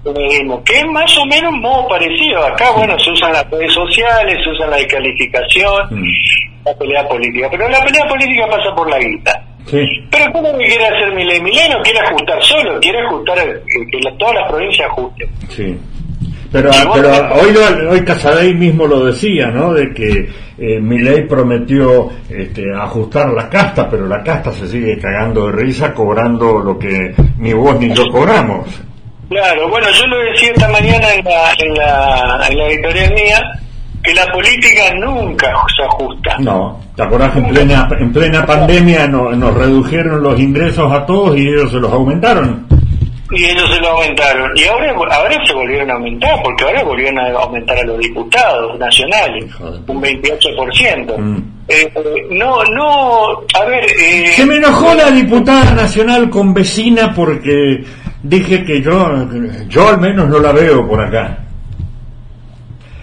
que 0.04 0.78
es 0.78 0.86
más 0.86 1.18
o 1.18 1.26
menos 1.26 1.52
un 1.52 1.60
modo 1.60 1.88
parecido. 1.88 2.44
Acá, 2.44 2.72
bueno, 2.76 2.98
se 2.98 3.10
usan 3.10 3.32
las 3.32 3.48
redes 3.50 3.72
sociales, 3.72 4.38
se 4.42 4.50
usa 4.50 4.66
la 4.66 4.76
descalificación, 4.76 5.88
mm. 5.90 6.64
la 6.64 6.74
pelea 6.74 7.08
política. 7.08 7.48
Pero 7.50 7.68
la 7.68 7.84
pelea 7.84 8.08
política 8.08 8.46
pasa 8.50 8.74
por 8.74 8.90
la 8.90 8.98
guita. 8.98 9.44
Pero 9.70 10.32
¿cómo 10.32 10.58
que 10.58 10.64
quiere 10.64 10.86
hacer 10.86 11.14
Milei? 11.14 11.40
Milei 11.40 11.68
no 11.70 11.80
quiere 11.82 12.00
ajustar 12.00 12.42
solo, 12.42 12.80
quiere 12.80 12.98
ajustar 13.06 13.38
que 13.38 14.00
todas 14.18 14.34
las 14.34 14.50
provincias 14.50 14.90
ajusten. 14.90 15.28
Sí. 15.48 15.78
Pero, 16.50 16.70
pero 16.92 17.10
hoy, 17.34 17.56
hoy 17.88 18.04
Casadei 18.04 18.52
mismo 18.52 18.86
lo 18.86 19.06
decía, 19.06 19.46
¿no? 19.46 19.72
De 19.72 19.94
que 19.94 20.28
eh, 20.58 20.80
Milei 20.80 21.26
prometió 21.26 22.10
este, 22.28 22.74
ajustar 22.74 23.32
la 23.32 23.48
casta, 23.48 23.88
pero 23.88 24.06
la 24.06 24.22
casta 24.22 24.52
se 24.52 24.68
sigue 24.68 24.98
cagando 24.98 25.46
de 25.46 25.52
risa 25.52 25.94
cobrando 25.94 26.58
lo 26.58 26.78
que 26.78 27.14
ni 27.38 27.54
vos 27.54 27.80
ni 27.80 27.94
yo 27.94 28.04
cobramos. 28.10 28.68
Claro, 29.32 29.66
bueno, 29.70 29.88
yo 29.90 30.06
lo 30.08 30.18
decía 30.30 30.50
esta 30.54 30.68
mañana 30.68 31.14
en 31.14 31.24
la, 31.24 31.52
en 31.58 31.74
la, 31.74 32.46
en 32.50 32.58
la 32.58 32.66
editorial 32.68 33.14
mía, 33.14 33.60
que 34.02 34.12
la 34.12 34.26
política 34.26 34.92
nunca 35.00 35.50
se 35.74 35.82
ajusta. 35.84 36.36
No, 36.38 36.78
¿te 36.94 37.02
acordás 37.02 37.32
que 37.32 37.38
en 37.38 37.48
plena, 37.48 37.88
en 37.98 38.12
plena 38.12 38.44
pandemia 38.44 39.08
nos 39.08 39.54
redujeron 39.54 40.22
los 40.22 40.38
ingresos 40.38 40.92
a 40.92 41.06
todos 41.06 41.38
y 41.38 41.48
ellos 41.48 41.70
se 41.70 41.78
los 41.78 41.90
aumentaron? 41.90 42.66
Y 43.30 43.44
ellos 43.46 43.70
se 43.72 43.80
los 43.80 43.88
aumentaron. 43.88 44.50
Y 44.54 44.64
ahora, 44.64 44.92
ahora 44.92 45.46
se 45.46 45.54
volvieron 45.54 45.90
a 45.90 45.94
aumentar, 45.94 46.42
porque 46.44 46.64
ahora 46.64 46.84
volvieron 46.84 47.18
a 47.18 47.30
aumentar 47.30 47.78
a 47.78 47.84
los 47.84 47.98
diputados 48.00 48.78
nacionales, 48.78 49.46
un 49.60 50.02
28%. 50.02 51.18
Mm. 51.18 51.42
Eh, 51.68 51.90
no, 52.32 52.62
no, 52.64 53.40
a 53.58 53.64
ver... 53.64 53.86
Eh, 53.98 54.32
se 54.36 54.44
me 54.44 54.56
enojó 54.56 54.94
la 54.94 55.10
diputada 55.10 55.70
nacional 55.70 56.28
con 56.28 56.52
vecina 56.52 57.14
porque 57.14 57.82
dije 58.22 58.64
que 58.64 58.80
yo, 58.80 59.28
yo 59.68 59.88
al 59.88 60.00
menos 60.00 60.28
no 60.28 60.38
la 60.38 60.52
veo 60.52 60.86
por 60.86 61.00
acá. 61.00 61.38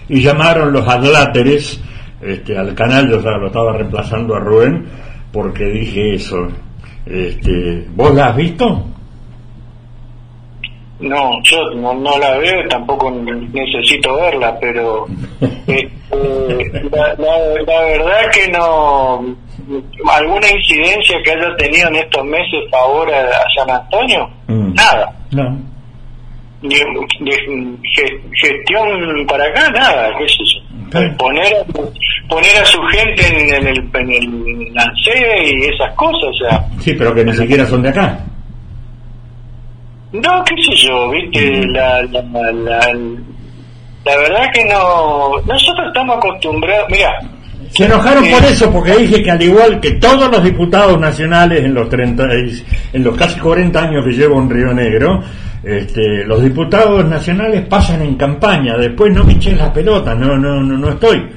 Y 0.08 0.22
llamaron 0.22 0.72
los 0.72 0.86
adláteres 0.88 1.80
este, 2.20 2.56
al 2.58 2.74
canal, 2.74 3.08
yo 3.08 3.20
lo 3.20 3.46
estaba 3.46 3.72
reemplazando 3.72 4.34
a 4.34 4.40
Rubén, 4.40 4.86
porque 5.32 5.64
dije 5.64 6.14
eso. 6.14 6.48
Este, 7.06 7.86
¿Vos 7.94 8.14
la 8.14 8.28
has 8.28 8.36
visto? 8.36 8.86
No, 11.00 11.42
yo 11.42 11.70
no, 11.76 12.18
la 12.18 12.36
veo, 12.36 12.68
tampoco 12.68 13.10
necesito 13.10 14.14
verla, 14.16 14.58
pero 14.60 15.06
este, 15.66 16.82
la, 16.90 17.14
la, 17.14 17.80
verdad 17.84 18.30
que 18.32 18.52
no. 18.52 19.34
¿Alguna 20.10 20.50
incidencia 20.50 21.16
que 21.22 21.30
haya 21.30 21.56
tenido 21.56 21.88
en 21.88 21.96
estos 21.96 22.24
meses 22.24 22.60
favor 22.70 23.08
a, 23.12 23.30
San 23.56 23.70
Antonio? 23.70 24.28
Mm. 24.48 24.74
Nada. 24.74 25.12
No. 25.30 25.58
De, 26.62 26.78
gestión 28.34 29.26
para 29.26 29.44
acá, 29.46 29.70
nada, 29.70 30.10
qué 30.18 30.24
es 30.24 30.32
eso. 30.32 31.16
Poner, 31.16 31.52
poner 32.28 32.56
a 32.58 32.64
su 32.64 32.82
gente 32.82 33.26
en, 33.26 33.66
el, 33.66 33.78
en 33.94 34.10
el 34.10 34.74
y 34.74 35.64
esas 35.64 35.94
cosas, 35.94 36.24
o 36.24 36.34
sea. 36.34 36.66
Sí, 36.80 36.94
pero 36.94 37.14
que 37.14 37.24
ni 37.24 37.32
siquiera 37.32 37.64
son 37.66 37.82
de 37.82 37.90
acá. 37.90 38.18
No, 40.12 40.44
qué 40.44 40.54
sé 40.62 40.74
yo, 40.86 41.10
viste, 41.10 41.66
la, 41.68 42.02
la, 42.02 42.22
la, 42.52 42.80
la 44.04 44.16
verdad 44.16 44.50
que 44.52 44.64
no, 44.64 45.30
nosotros 45.46 45.86
estamos 45.86 46.16
acostumbrados, 46.16 46.88
mira. 46.90 47.20
Se 47.70 47.84
enojaron 47.84 48.24
por 48.28 48.44
eso, 48.44 48.70
porque 48.72 48.96
dije 48.96 49.22
que 49.22 49.30
al 49.30 49.42
igual 49.42 49.80
que 49.80 49.92
todos 49.92 50.30
los 50.30 50.42
diputados 50.42 50.98
nacionales 50.98 51.64
en 51.64 51.72
los 51.72 51.88
30, 51.88 52.24
en 52.92 53.04
los 53.04 53.16
casi 53.16 53.38
40 53.38 53.80
años 53.80 54.04
que 54.04 54.12
llevo 54.12 54.40
en 54.40 54.50
Río 54.50 54.74
Negro, 54.74 55.22
este, 55.62 56.24
los 56.24 56.42
diputados 56.42 57.04
nacionales 57.04 57.66
pasan 57.66 58.02
en 58.02 58.16
campaña, 58.16 58.76
después 58.76 59.14
no 59.14 59.24
me 59.24 59.34
echen 59.34 59.58
la 59.58 59.72
pelota, 59.72 60.14
no, 60.14 60.36
no, 60.36 60.60
no, 60.62 60.78
no 60.78 60.88
estoy. 60.88 61.28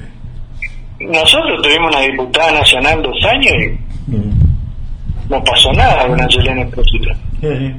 Nosotros 1.00 1.62
tuvimos 1.62 1.94
una 1.94 2.00
diputada 2.00 2.52
nacional 2.52 3.02
dos 3.02 3.24
años 3.26 3.52
y 4.08 4.12
mm. 4.12 5.30
no 5.30 5.44
pasó 5.44 5.72
nada 5.72 6.08
con 6.08 6.20
Angelina 6.20 6.62
Esposito. 6.62 7.10
Sí, 7.40 7.74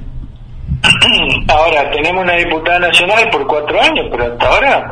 Ahora, 1.47 1.89
tenemos 1.91 2.23
una 2.23 2.35
diputada 2.35 2.79
nacional 2.79 3.29
por 3.31 3.47
cuatro 3.47 3.81
años, 3.81 4.05
pero 4.11 4.25
hasta 4.25 4.47
ahora... 4.47 4.91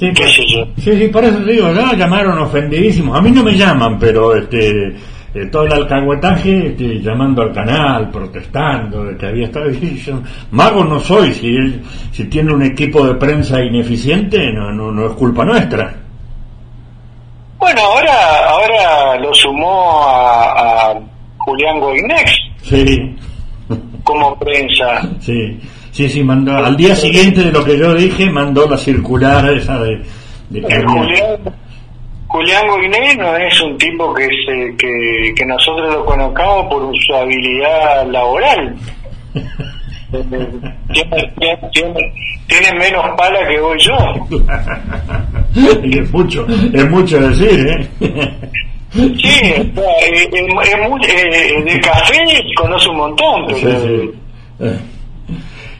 Sí, 0.00 0.10
¿Qué 0.14 0.26
sé 0.28 0.42
yo? 0.46 0.64
Sí, 0.78 0.96
sí, 0.96 1.08
por 1.08 1.22
eso 1.22 1.40
digo, 1.40 1.74
ya 1.74 1.92
llamaron 1.94 2.38
ofendidísimos. 2.38 3.14
A 3.14 3.20
mí 3.20 3.30
no 3.30 3.44
me 3.44 3.52
llaman, 3.52 3.98
pero 3.98 4.34
este 4.34 4.96
eh, 5.34 5.46
todo 5.52 5.64
el 5.64 5.72
alcahuetaje 5.74 6.68
este, 6.68 7.02
llamando 7.02 7.42
al 7.42 7.52
canal, 7.52 8.10
protestando 8.10 9.04
de 9.04 9.18
que 9.18 9.26
había 9.26 9.44
estado. 9.44 9.66
mago 10.52 10.84
no 10.84 10.98
soy, 10.98 11.34
si, 11.34 11.82
si 12.12 12.24
tiene 12.30 12.54
un 12.54 12.62
equipo 12.62 13.06
de 13.06 13.14
prensa 13.16 13.62
ineficiente, 13.62 14.50
no, 14.54 14.72
no, 14.72 14.90
no 14.90 15.06
es 15.06 15.12
culpa 15.12 15.44
nuestra. 15.44 15.94
Bueno, 17.58 17.82
ahora, 17.82 18.48
ahora 18.48 19.18
lo 19.20 19.34
sumó 19.34 20.02
a, 20.02 20.92
a 20.92 21.00
Julián 21.36 21.78
Goinex. 21.78 22.32
Sí 22.62 23.16
como 24.04 24.36
prensa. 24.38 25.02
Sí, 25.20 25.60
sí, 25.92 26.08
sí, 26.08 26.22
mandó, 26.22 26.56
al 26.56 26.76
día 26.76 26.94
siguiente 26.94 27.44
de 27.44 27.52
lo 27.52 27.64
que 27.64 27.78
yo 27.78 27.94
dije, 27.94 28.30
mandó 28.30 28.68
la 28.68 28.76
circular 28.76 29.52
esa 29.52 29.78
de... 29.80 30.02
de 30.50 30.62
Julián, 32.30 32.64
no 33.18 33.36
es 33.36 33.60
un 33.60 33.76
tipo 33.76 34.14
que, 34.14 34.28
se, 34.46 34.76
que, 34.76 35.34
que 35.34 35.44
nosotros 35.46 35.92
lo 35.92 36.04
conozcamos 36.04 36.66
por 36.66 36.92
su 37.04 37.14
habilidad 37.14 38.06
laboral. 38.06 38.76
tiene, 40.12 40.46
tiene, 41.72 42.12
tiene, 42.46 42.78
menos 42.78 43.04
pala 43.16 43.48
que 43.48 43.60
voy 43.60 43.78
yo. 43.80 43.96
y 45.82 45.98
es 45.98 46.12
mucho, 46.12 46.46
es 46.72 46.90
mucho 46.90 47.18
decir, 47.18 47.66
¿eh? 47.68 47.88
Sí, 48.92 49.40
es, 49.42 49.74
de 51.64 51.80
café 51.80 52.16
conoce 52.56 52.88
un 52.90 52.96
montón, 52.96 53.46
eh, 53.50 54.78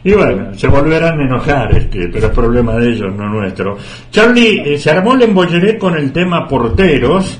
Y 0.03 0.13
bueno, 0.15 0.55
se 0.55 0.67
volverán 0.67 1.21
a 1.21 1.25
enojar, 1.25 1.77
este, 1.77 2.09
pero 2.09 2.29
es 2.29 2.33
problema 2.33 2.77
de 2.77 2.91
ellos, 2.91 3.15
no 3.15 3.29
nuestro. 3.29 3.77
Charlie, 4.11 4.63
eh, 4.65 4.79
se 4.79 4.91
armó 4.91 5.15
el 5.15 5.23
embolleret 5.23 5.79
con 5.79 5.95
el 5.95 6.11
tema 6.11 6.49
porteros 6.49 7.39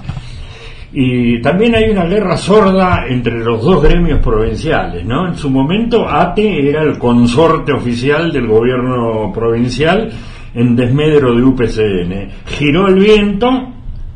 y 0.93 1.41
también 1.41 1.75
hay 1.75 1.91
una 1.91 2.05
guerra 2.05 2.37
sorda 2.37 3.07
entre 3.09 3.39
los 3.39 3.65
dos 3.65 3.83
gremios 3.83 4.19
provinciales, 4.19 5.05
¿no? 5.07 5.29
En 5.29 5.37
su 5.37 5.49
momento 5.49 6.07
ATE 6.09 6.69
era 6.69 6.83
el 6.83 6.99
consorte 6.99 7.73
oficial 7.73 8.33
del 8.33 8.47
gobierno 8.47 9.33
provincial 9.33 10.11
en 10.53 10.77
desmedro 10.77 11.35
de 11.35 11.43
UPCN. 11.43 12.29
Giró 12.47 12.89
el 12.89 12.99
viento, 12.99 13.49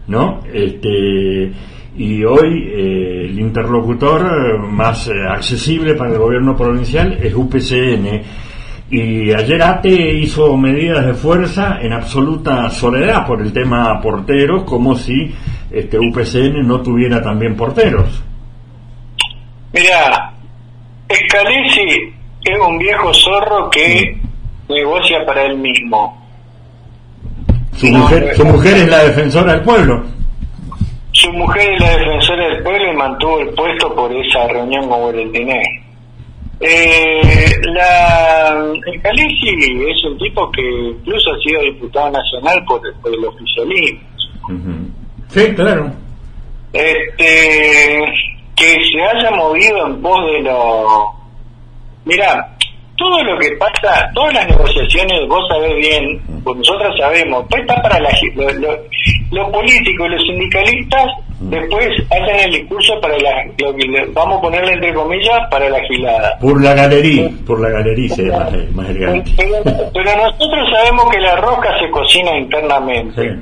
¿no? 0.09 0.41
Este, 0.53 1.53
y 1.97 2.25
hoy 2.25 2.69
eh, 2.69 3.27
el 3.27 3.39
interlocutor 3.39 4.59
más 4.69 5.07
eh, 5.09 5.13
accesible 5.29 5.95
para 5.95 6.11
el 6.11 6.19
gobierno 6.19 6.57
provincial 6.57 7.19
es 7.23 7.35
UPCN. 7.35 8.23
Y 8.91 9.33
ayer 9.33 9.63
ATE 9.63 10.13
hizo 10.15 10.57
medidas 10.57 11.07
de 11.07 11.15
fuerza 11.15 11.79
en 11.81 11.93
absoluta 11.93 12.69
soledad 12.71 13.27
por 13.27 13.41
el 13.41 13.53
tema 13.53 14.01
porteros, 14.01 14.65
como 14.65 14.95
si 14.97 15.35
este 15.71 15.99
UPCN 15.99 16.67
no 16.67 16.81
tuviera 16.81 17.23
también 17.23 17.57
porteros. 17.57 18.23
Mira, 19.73 20.33
Scalesi 21.13 22.13
es 22.45 22.59
un 22.69 22.79
viejo 22.79 23.13
zorro 23.15 23.71
que 23.71 24.17
negocia 24.69 25.25
para 25.25 25.45
él 25.47 25.59
mismo. 25.59 26.23
Su, 27.77 27.89
mujer, 27.89 28.37
su 28.37 28.45
mujer 28.45 28.77
es 28.77 28.89
la 28.89 29.05
defensora 29.05 29.53
del 29.55 29.63
pueblo. 29.63 30.14
Su 31.25 31.33
mujer 31.33 31.73
es 31.73 31.81
la 31.81 31.97
defensora 31.97 32.49
del 32.49 32.63
pueblo 32.63 32.93
y 32.93 32.97
mantuvo 32.97 33.41
el 33.41 33.49
puesto 33.55 33.95
por 33.95 34.13
esa 34.13 34.47
reunión 34.47 34.87
con 34.91 35.19
el 35.19 35.31
Eh, 36.61 37.51
la 37.73 38.73
Scalesi 38.99 39.49
es 39.89 40.05
un 40.05 40.19
tipo 40.19 40.51
que 40.51 40.63
incluso 40.63 41.31
ha 41.33 41.39
sido 41.39 41.63
diputado 41.63 42.11
nacional 42.11 42.63
por, 42.67 42.81
el 42.87 43.25
oficialismo. 43.25 44.01
Sí, 45.29 45.55
claro. 45.55 45.91
Este, 46.75 48.05
que 48.55 48.67
se 48.93 49.03
haya 49.03 49.31
movido 49.31 49.87
en 49.87 50.03
pos 50.03 50.27
de 50.27 50.43
lo... 50.43 51.11
Mira, 52.05 52.55
todo 52.97 53.23
lo 53.25 53.39
que 53.39 53.51
pasa, 53.53 54.11
todas 54.15 54.35
las 54.35 54.47
negociaciones, 54.47 55.27
vos 55.27 55.43
sabés 55.49 55.75
bien, 55.77 56.21
pues 56.45 56.59
nosotros 56.59 56.95
sabemos, 56.99 57.45
pues 57.49 57.63
está 57.63 57.81
para 57.83 57.99
la, 57.99 58.11
los 59.35 59.51
políticos, 59.51 60.09
los 60.09 60.23
sindicalistas, 60.23 61.07
después 61.41 61.89
hacen 62.11 62.37
el 62.45 62.51
discurso 62.53 63.01
para 63.01 63.19
la, 63.19 63.45
lo 63.59 63.75
que 63.75 64.11
vamos 64.13 64.39
a 64.39 64.41
ponerle 64.41 64.73
entre 64.73 64.95
comillas, 64.95 65.41
para 65.51 65.69
la 65.69 65.81
gilada. 65.85 66.39
Por 66.41 66.63
la 66.63 66.75
galería, 66.75 67.29
por 67.47 67.61
la 67.61 67.71
galería 67.71 68.15
se 68.15 68.23
más, 68.25 68.53
más 68.73 68.89
elegante. 68.89 69.33
Pero, 69.37 70.17
nosotros 70.17 70.69
sabemos 70.73 71.11
que 71.11 71.21
la 71.21 71.37
rosca 71.37 71.79
se 71.81 71.91
cocina 71.91 72.39
internamente. 72.39 73.39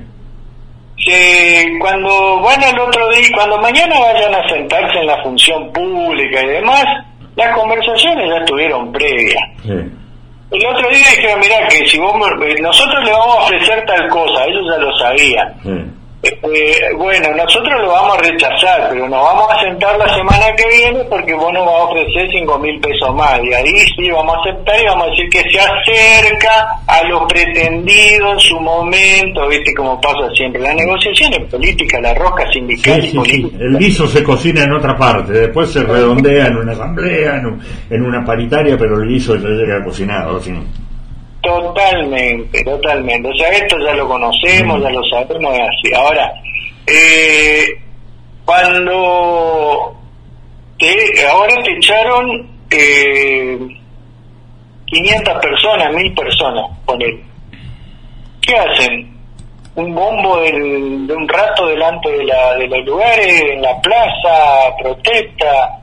Que 1.05 1.79
cuando 1.81 2.41
van 2.43 2.63
al 2.63 2.79
otro 2.79 3.09
día, 3.11 3.29
cuando 3.35 3.59
mañana 3.59 3.95
vayan 3.99 4.35
a 4.35 4.49
sentarse 4.49 4.99
en 4.99 5.07
la 5.07 5.23
función 5.23 5.73
pública 5.73 6.43
y 6.43 6.47
demás, 6.47 6.85
las 7.37 7.57
conversaciones 7.57 8.29
ya 8.29 8.39
estuvieron 8.39 8.93
previas. 8.93 9.43
El 10.52 10.66
otro 10.66 10.88
día 10.90 11.06
dijeron, 11.16 11.40
mira, 11.40 11.66
que 11.68 11.87
si 11.87 11.99
vos, 11.99 12.14
eh, 12.42 12.61
nosotros 12.61 13.04
le 13.04 13.11
vamos 13.11 13.37
a 13.37 13.42
ofrecer 13.44 13.85
tal 13.87 14.09
cosa, 14.09 14.44
ellos 14.44 14.66
ya 14.71 14.78
lo 14.78 14.97
sabían. 14.99 16.01
Eh, 16.25 16.95
bueno, 16.97 17.35
nosotros 17.35 17.81
lo 17.83 17.88
vamos 17.88 18.17
a 18.17 18.21
rechazar, 18.21 18.88
pero 18.91 19.09
nos 19.09 19.21
vamos 19.21 19.49
a 19.50 19.61
sentar 19.61 19.99
la 19.99 20.09
semana 20.14 20.55
que 20.57 20.69
viene 20.69 21.05
porque 21.11 21.35
vos 21.35 21.52
nos 21.52 21.67
vas 21.67 21.75
a 21.75 21.85
ofrecer 21.85 22.31
cinco 22.31 22.59
mil 22.61 22.79
pesos 22.81 23.12
más. 23.17 23.41
Y 23.43 23.52
ahí 23.52 23.85
sí 23.97 24.09
vamos 24.09 24.37
a 24.37 24.41
aceptar 24.41 24.81
y 24.81 24.87
vamos 24.87 25.09
a 25.09 25.11
decir 25.11 25.29
que 25.29 25.50
se 25.50 25.59
acerca 25.59 26.81
a 26.87 27.02
lo 27.09 27.26
pretendido 27.26 28.33
en 28.35 28.38
su 28.38 28.61
momento, 28.61 29.49
¿viste? 29.49 29.75
Como 29.75 30.00
pasa 30.00 30.31
siempre. 30.37 30.62
La 30.62 30.75
negociación 30.75 31.33
es 31.33 31.50
política, 31.50 32.00
la 32.00 32.14
rosca 32.14 32.49
sindical 32.52 33.00
política. 33.12 33.57
El 33.59 33.79
guiso 33.79 34.07
se 34.07 34.23
cocina 34.23 34.62
en 34.62 34.73
otra 34.75 34.97
parte, 34.97 35.33
después 35.33 35.73
se 35.73 35.83
redondea 35.83 36.47
en 36.47 36.57
una 36.57 36.71
asamblea, 36.71 37.38
en, 37.38 37.61
en 37.91 38.02
una 38.02 38.25
paritaria, 38.25 38.76
pero 38.79 39.02
el 39.02 39.09
guiso 39.09 39.35
ya 39.35 39.49
llega 39.49 39.85
cocinado. 39.85 40.41
¿sí? 40.41 40.52
Totalmente, 41.43 42.63
totalmente. 42.63 43.29
O 43.29 43.35
sea, 43.35 43.49
esto 43.51 43.77
ya 43.79 43.95
lo 43.95 44.07
conocemos, 44.07 44.81
ya 44.81 44.91
lo 44.91 45.03
sabemos, 45.05 45.53
así. 45.53 45.93
Ahora, 45.93 46.33
eh, 46.87 47.67
cuando 48.45 49.95
te, 50.79 51.27
ahora 51.27 51.55
te 51.65 51.73
echaron 51.73 52.49
eh, 52.71 53.59
500 54.87 55.39
personas, 55.41 55.93
1000 55.93 56.15
personas, 56.15 56.71
él. 57.00 57.25
¿Qué 58.41 58.55
hacen? 58.55 59.13
Un 59.75 59.95
bombo 59.95 60.39
de 60.43 61.15
un 61.15 61.28
rato 61.28 61.67
delante 61.67 62.11
de, 62.11 62.25
la, 62.25 62.55
de 62.55 62.69
los 62.69 62.85
lugares, 62.85 63.43
en 63.52 63.63
la 63.63 63.81
plaza, 63.81 64.76
protesta, 64.78 65.81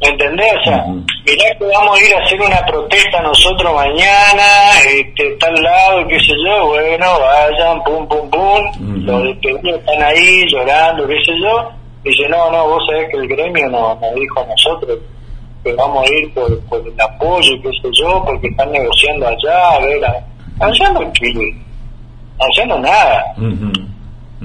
¿Me 0.00 0.08
entendés? 0.08 0.52
O 0.60 0.64
sea, 0.64 0.84
mirá 0.86 1.58
que 1.58 1.64
vamos 1.64 1.98
a 1.98 2.04
ir 2.04 2.14
a 2.14 2.24
hacer 2.24 2.40
una 2.40 2.66
protesta 2.66 3.22
nosotros 3.22 3.74
mañana, 3.74 4.44
este, 4.86 5.30
tal 5.36 5.54
lado, 5.62 6.06
qué 6.08 6.18
sé 6.20 6.32
yo, 6.44 6.66
bueno, 6.68 7.20
vayan, 7.20 7.82
pum, 7.84 8.06
pum, 8.08 8.30
pum, 8.30 9.04
los 9.04 9.22
despedidos 9.22 9.78
están 9.78 10.02
ahí 10.02 10.44
llorando, 10.48 11.06
qué 11.06 11.16
sé 11.24 11.32
yo. 11.40 11.70
Dice, 12.02 12.28
no, 12.28 12.50
no, 12.50 12.68
vos 12.68 12.82
sabés 12.86 13.08
que 13.10 13.16
el 13.16 13.28
gremio 13.28 13.68
nos, 13.70 13.98
dijo 14.14 14.40
a 14.40 14.46
nosotros 14.46 14.98
que 15.62 15.72
vamos 15.72 16.04
a 16.06 16.14
ir 16.14 16.34
por, 16.34 16.60
por 16.66 16.86
el 16.86 17.00
apoyo, 17.00 17.54
qué 17.62 17.70
sé 17.80 17.88
yo, 17.92 18.22
porque 18.26 18.48
están 18.48 18.70
negociando 18.72 19.26
allá, 19.26 19.70
a 19.70 19.78
ver, 19.78 20.04
allá 20.60 20.90
no, 20.90 21.00
allá 21.00 22.66
no 22.66 22.78
nada. 22.80 23.24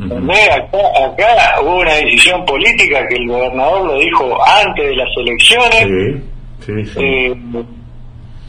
Acá, 0.05 1.61
hubo 1.61 1.79
una 1.79 1.93
decisión 1.95 2.45
política 2.45 3.05
que 3.07 3.15
el 3.15 3.27
gobernador 3.27 3.85
lo 3.87 3.99
dijo 3.99 4.37
antes 4.45 4.89
de 4.89 4.95
las 4.95 5.09
elecciones. 5.17 6.21
Eh, 6.97 7.35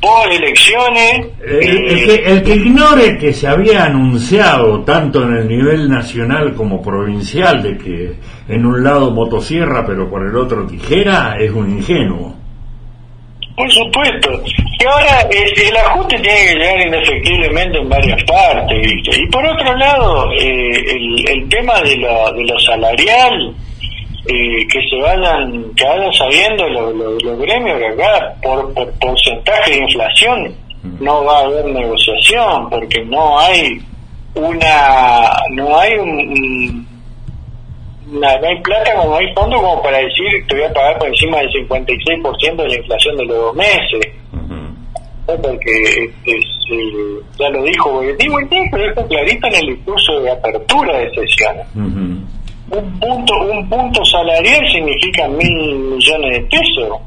por 0.01 0.33
elecciones. 0.33 1.27
Eh, 1.43 2.23
el, 2.27 2.43
que, 2.43 2.55
ignore 2.55 3.19
que 3.19 3.33
se 3.33 3.47
había 3.47 3.85
anunciado 3.85 4.81
tanto 4.83 5.23
en 5.25 5.35
el 5.35 5.49
nivel 5.49 5.89
nacional 5.89 6.55
como 6.55 6.81
provincial 6.81 7.63
de 7.63 7.77
que 7.77 8.13
en 8.49 8.65
un 8.65 8.83
lado 8.83 9.11
motosierra 9.11 9.85
pero 9.87 10.09
por 10.09 10.27
el 10.27 10.35
otro 10.37 10.67
tijera 10.67 11.37
es 11.39 11.51
un 11.51 11.79
ingenuo. 11.79 12.40
Por 13.61 13.71
supuesto. 13.73 14.31
Y 14.79 14.85
ahora 14.87 15.21
el 15.31 15.77
ajuste 15.77 16.19
tiene 16.21 16.39
que 16.47 16.55
llegar 16.55 16.81
indefectiblemente 16.81 17.79
en 17.79 17.89
varias 17.91 18.25
partes, 18.25 18.81
¿viste? 18.81 19.21
Y 19.21 19.27
por 19.27 19.47
otro 19.47 19.77
lado, 19.77 20.33
eh, 20.33 20.97
el, 21.29 21.47
tema 21.51 21.79
de 21.83 21.95
lo, 21.99 22.33
de 22.33 22.45
lo 22.45 22.59
salarial, 22.59 23.55
eh, 24.27 24.67
que 24.67 24.81
se 24.89 24.97
vayan, 24.97 25.75
que 25.75 25.85
vayan 25.85 26.13
sabiendo 26.15 26.67
los 26.71 27.39
gremios 27.39 27.79
que 27.79 27.87
acá, 27.89 28.35
por, 28.43 28.73
por 28.73 28.91
porcentaje 28.99 29.73
de 29.73 29.79
inflación, 29.83 30.55
no 30.99 31.23
va 31.23 31.41
a 31.41 31.45
haber 31.45 31.67
negociación, 31.67 32.71
porque 32.71 33.05
no 33.05 33.39
hay 33.39 33.79
una, 34.37 35.33
no 35.51 35.79
hay 35.79 35.99
un 35.99 36.89
no, 38.11 38.29
hay 38.29 38.61
plata 38.63 38.95
como 38.97 39.17
hay 39.17 39.35
fondo 39.35 39.57
como 39.57 39.83
para 39.83 39.99
decir 39.99 40.47
te 40.49 40.55
voy 40.57 40.65
a 40.65 40.73
pagar 40.73 40.99
por 40.99 41.09
encima 41.09 41.39
del 41.39 41.51
56% 41.51 42.57
de 42.57 42.69
la 42.69 42.75
inflación 42.77 43.17
de 43.17 43.25
los 43.27 43.37
dos 43.37 43.57
meses. 43.57 44.09
Porque 45.27 46.11
este, 46.25 46.51
ya 47.39 47.49
lo 47.51 47.63
dijo 47.63 47.93
Boyetín, 47.93 48.33
pero 48.73 48.89
está 48.89 49.07
clarito 49.07 49.47
en 49.47 49.55
el 49.55 49.77
discurso 49.77 50.21
de 50.21 50.31
apertura 50.33 50.99
de 50.99 51.11
sesiones. 51.15 51.67
Un 51.77 53.01
punto 53.01 53.35
un 53.43 53.69
punto 53.69 54.05
salarial 54.05 54.69
significa 54.73 55.29
mil 55.29 55.75
millones 55.77 56.33
de 56.33 56.41
pesos. 56.49 56.99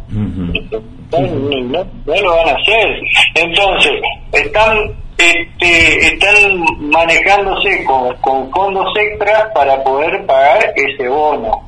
no, 1.11 2.21
lo 2.21 2.35
van 2.35 2.49
a 2.49 2.53
hacer. 2.53 3.01
Entonces, 3.35 3.93
están 4.31 5.02
este, 5.17 6.13
están 6.13 6.35
manejándose 6.79 7.83
con, 7.85 8.15
con 8.17 8.51
fondos 8.51 8.87
extras 8.97 9.45
para 9.53 9.83
poder 9.83 10.25
pagar 10.25 10.73
ese 10.75 11.07
bono. 11.07 11.61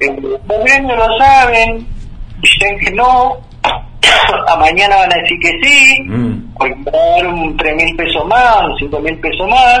Los 0.00 0.46
gobiernos 0.46 0.96
lo 0.96 1.18
saben, 1.18 1.86
dicen 2.40 2.78
que 2.78 2.90
no, 2.92 3.36
a 4.48 4.56
mañana 4.56 4.96
van 4.96 5.12
a 5.12 5.16
decir 5.16 5.38
que 5.40 5.50
sí, 5.62 6.06
porque 6.56 6.74
van 6.74 6.94
a 6.94 7.16
dar 7.16 7.26
un 7.26 7.56
3 7.56 7.76
mil 7.76 7.96
pesos 7.96 8.26
más, 8.26 8.62
un 8.64 8.78
5 8.78 9.00
mil 9.00 9.18
pesos 9.18 9.48
más, 9.48 9.80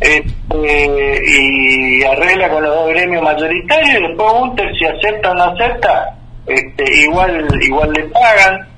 este, 0.00 1.22
y 1.26 2.02
arregla 2.04 2.48
con 2.48 2.62
los 2.62 2.74
dos 2.74 2.88
gremios 2.90 3.22
mayoritarios, 3.22 4.00
y 4.00 4.06
después 4.08 4.32
Gunter 4.32 4.72
si 4.78 4.86
acepta 4.86 5.30
o 5.30 5.34
no 5.34 5.44
acepta, 5.44 6.16
este, 6.46 7.02
igual, 7.02 7.46
igual 7.62 7.92
le 7.92 8.04
pagan. 8.04 8.69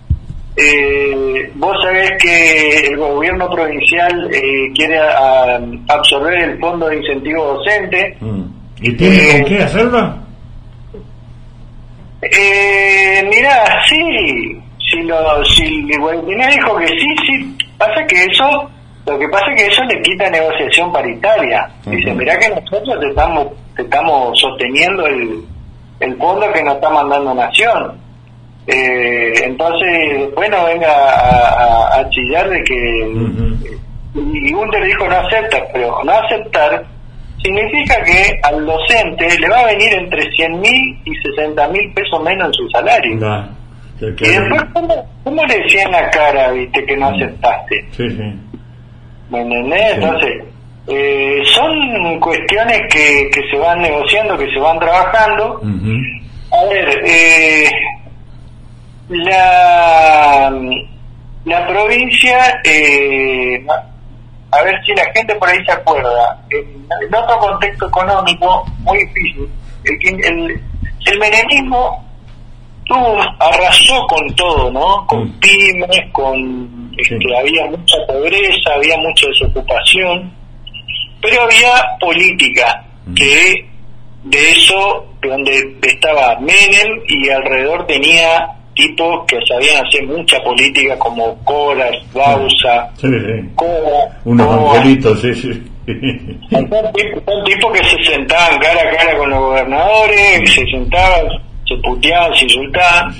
Eh, 0.54 1.50
vos 1.54 1.74
sabés 1.82 2.10
que 2.20 2.88
el 2.88 2.96
gobierno 2.98 3.48
provincial 3.48 4.30
eh, 4.32 4.70
quiere 4.74 4.98
absorber 5.88 6.50
el 6.50 6.58
fondo 6.60 6.88
de 6.88 6.96
incentivo 6.96 7.54
docente. 7.54 8.16
Mm. 8.20 8.42
¿Y 8.82 8.92
tiene 8.96 9.16
con 9.16 9.40
eh, 9.40 9.44
qué 9.48 9.62
hacerlo? 9.62 10.14
Eh, 12.22 13.28
mira, 13.30 13.82
sí, 13.88 14.60
si 14.90 15.02
lo, 15.02 15.44
si 15.44 15.64
dijo 15.64 16.76
que 16.76 16.86
sí, 16.86 17.16
sí, 17.26 17.56
pasa 17.78 18.06
que 18.06 18.24
eso, 18.24 18.70
lo 19.06 19.18
que 19.18 19.28
pasa 19.28 19.46
es 19.52 19.62
que 19.62 19.72
eso 19.72 19.82
le 19.84 20.02
quita 20.02 20.28
negociación 20.30 20.92
paritaria. 20.92 21.68
Dice, 21.86 22.12
mira 22.14 22.38
que 22.38 22.48
nosotros 22.50 23.00
te 23.00 23.08
estamos, 23.08 23.46
estamos 23.76 24.38
sosteniendo 24.38 25.06
el, 25.06 25.42
el 26.00 26.16
fondo 26.16 26.52
que 26.52 26.62
nos 26.62 26.74
está 26.74 26.90
mandando 26.90 27.34
Nación. 27.34 28.01
Eh, 28.66 29.32
entonces, 29.44 30.20
después 30.20 30.48
no 30.50 30.64
venga 30.66 30.88
a, 30.88 32.08
chillar 32.10 32.48
de 32.48 32.62
que 32.62 33.72
y 34.14 34.52
Gunter 34.52 34.84
dijo 34.84 35.08
no 35.08 35.16
acepta, 35.16 35.58
pero 35.72 36.00
no 36.04 36.12
aceptar 36.12 36.84
significa 37.42 38.02
que 38.04 38.38
al 38.42 38.64
docente 38.64 39.38
le 39.38 39.48
va 39.48 39.60
a 39.60 39.66
venir 39.66 39.92
entre 39.94 40.30
100 40.30 40.60
mil 40.60 41.00
y 41.04 41.14
60 41.16 41.68
mil 41.68 41.92
pesos 41.92 42.22
menos 42.22 42.48
en 42.48 42.52
su 42.52 42.68
salario. 42.70 43.14
y 44.00 44.06
después, 44.06 44.62
¿cómo, 45.24 45.44
le 45.46 45.58
decían 45.58 45.90
la 45.90 46.08
cara, 46.10 46.52
viste, 46.52 46.84
que 46.84 46.96
no 46.96 47.10
mm. 47.10 47.14
aceptaste? 47.14 47.84
Sí, 47.92 48.10
sí. 48.10 48.40
¿Me 49.30 49.40
entendés? 49.40 49.94
Entonces, 49.94 50.44
eh, 50.88 51.42
son 51.46 52.20
cuestiones 52.20 52.82
que, 52.90 53.30
que 53.32 53.40
se 53.50 53.56
van 53.56 53.80
negociando, 53.80 54.36
que 54.36 54.50
se 54.52 54.60
van 54.60 54.78
trabajando. 54.78 55.60
A 56.52 56.64
ver, 56.66 57.02
eh, 57.06 57.70
la, 59.12 60.52
la 61.44 61.66
provincia, 61.66 62.60
eh, 62.64 63.64
a 64.50 64.62
ver 64.62 64.80
si 64.84 64.92
la 64.94 65.04
gente 65.14 65.34
por 65.36 65.48
ahí 65.48 65.64
se 65.64 65.72
acuerda, 65.72 66.44
en, 66.50 67.14
otro 67.14 67.38
contexto 67.38 67.86
económico 67.86 68.64
muy 68.80 68.98
difícil, 68.98 69.48
el, 69.84 70.24
el, 70.24 70.62
el 71.06 71.18
menemismo 71.18 72.04
tuvo, 72.84 73.18
arrasó 73.38 74.06
con 74.06 74.34
todo, 74.34 74.70
¿no? 74.70 75.06
Con 75.06 75.24
mm. 75.24 75.40
pymes, 75.40 76.12
con 76.12 76.92
este, 76.96 77.38
había 77.38 77.66
mucha 77.66 77.96
pobreza, 78.06 78.74
había 78.74 78.96
mucha 78.98 79.26
desocupación, 79.28 80.32
pero 81.20 81.42
había 81.42 81.98
política, 82.00 82.84
mm. 83.06 83.14
que 83.14 83.68
de 84.24 84.50
eso, 84.50 85.06
donde 85.20 85.76
estaba 85.82 86.38
Menem 86.38 87.00
y 87.08 87.28
alrededor 87.28 87.86
tenía 87.86 88.48
tipos 88.82 89.24
que 89.26 89.38
sabían 89.46 89.84
hacer 89.86 90.06
mucha 90.06 90.42
política 90.42 90.98
como 90.98 91.36
Coras, 91.44 91.96
Bausa, 92.12 92.90
sí, 92.96 93.08
unos 94.24 94.48
angelitos, 94.48 95.20
sí, 95.20 95.34
sí. 95.34 95.62
Son 96.50 97.44
tipos 97.44 97.72
que 97.72 97.84
se 97.84 98.04
sentaban 98.04 98.58
cara 98.60 98.80
a 98.82 98.96
cara 98.96 99.16
con 99.16 99.30
los 99.30 99.38
gobernadores, 99.38 100.54
se 100.54 100.64
sentaban, 100.66 101.26
se 101.66 101.76
puteaban, 101.76 102.34
se 102.36 102.44
insultaban. 102.44 103.14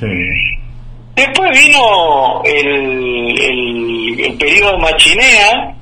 Después 1.14 1.51
vino 1.59 2.42
el, 2.44 3.40
el, 3.40 4.20
el 4.20 4.38
periodo 4.38 4.79
Machinea, 4.79 5.75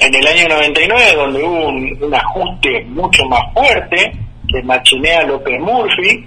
en 0.00 0.14
el 0.14 0.26
año 0.26 0.48
99, 0.48 1.04
donde 1.16 1.42
hubo 1.42 1.68
un, 1.68 2.14
ajuste 2.14 2.84
mucho 2.88 3.24
más 3.26 3.42
fuerte, 3.52 4.12
que 4.48 4.62
Machinea 4.62 5.24
López 5.24 5.60
Murphy, 5.60 6.24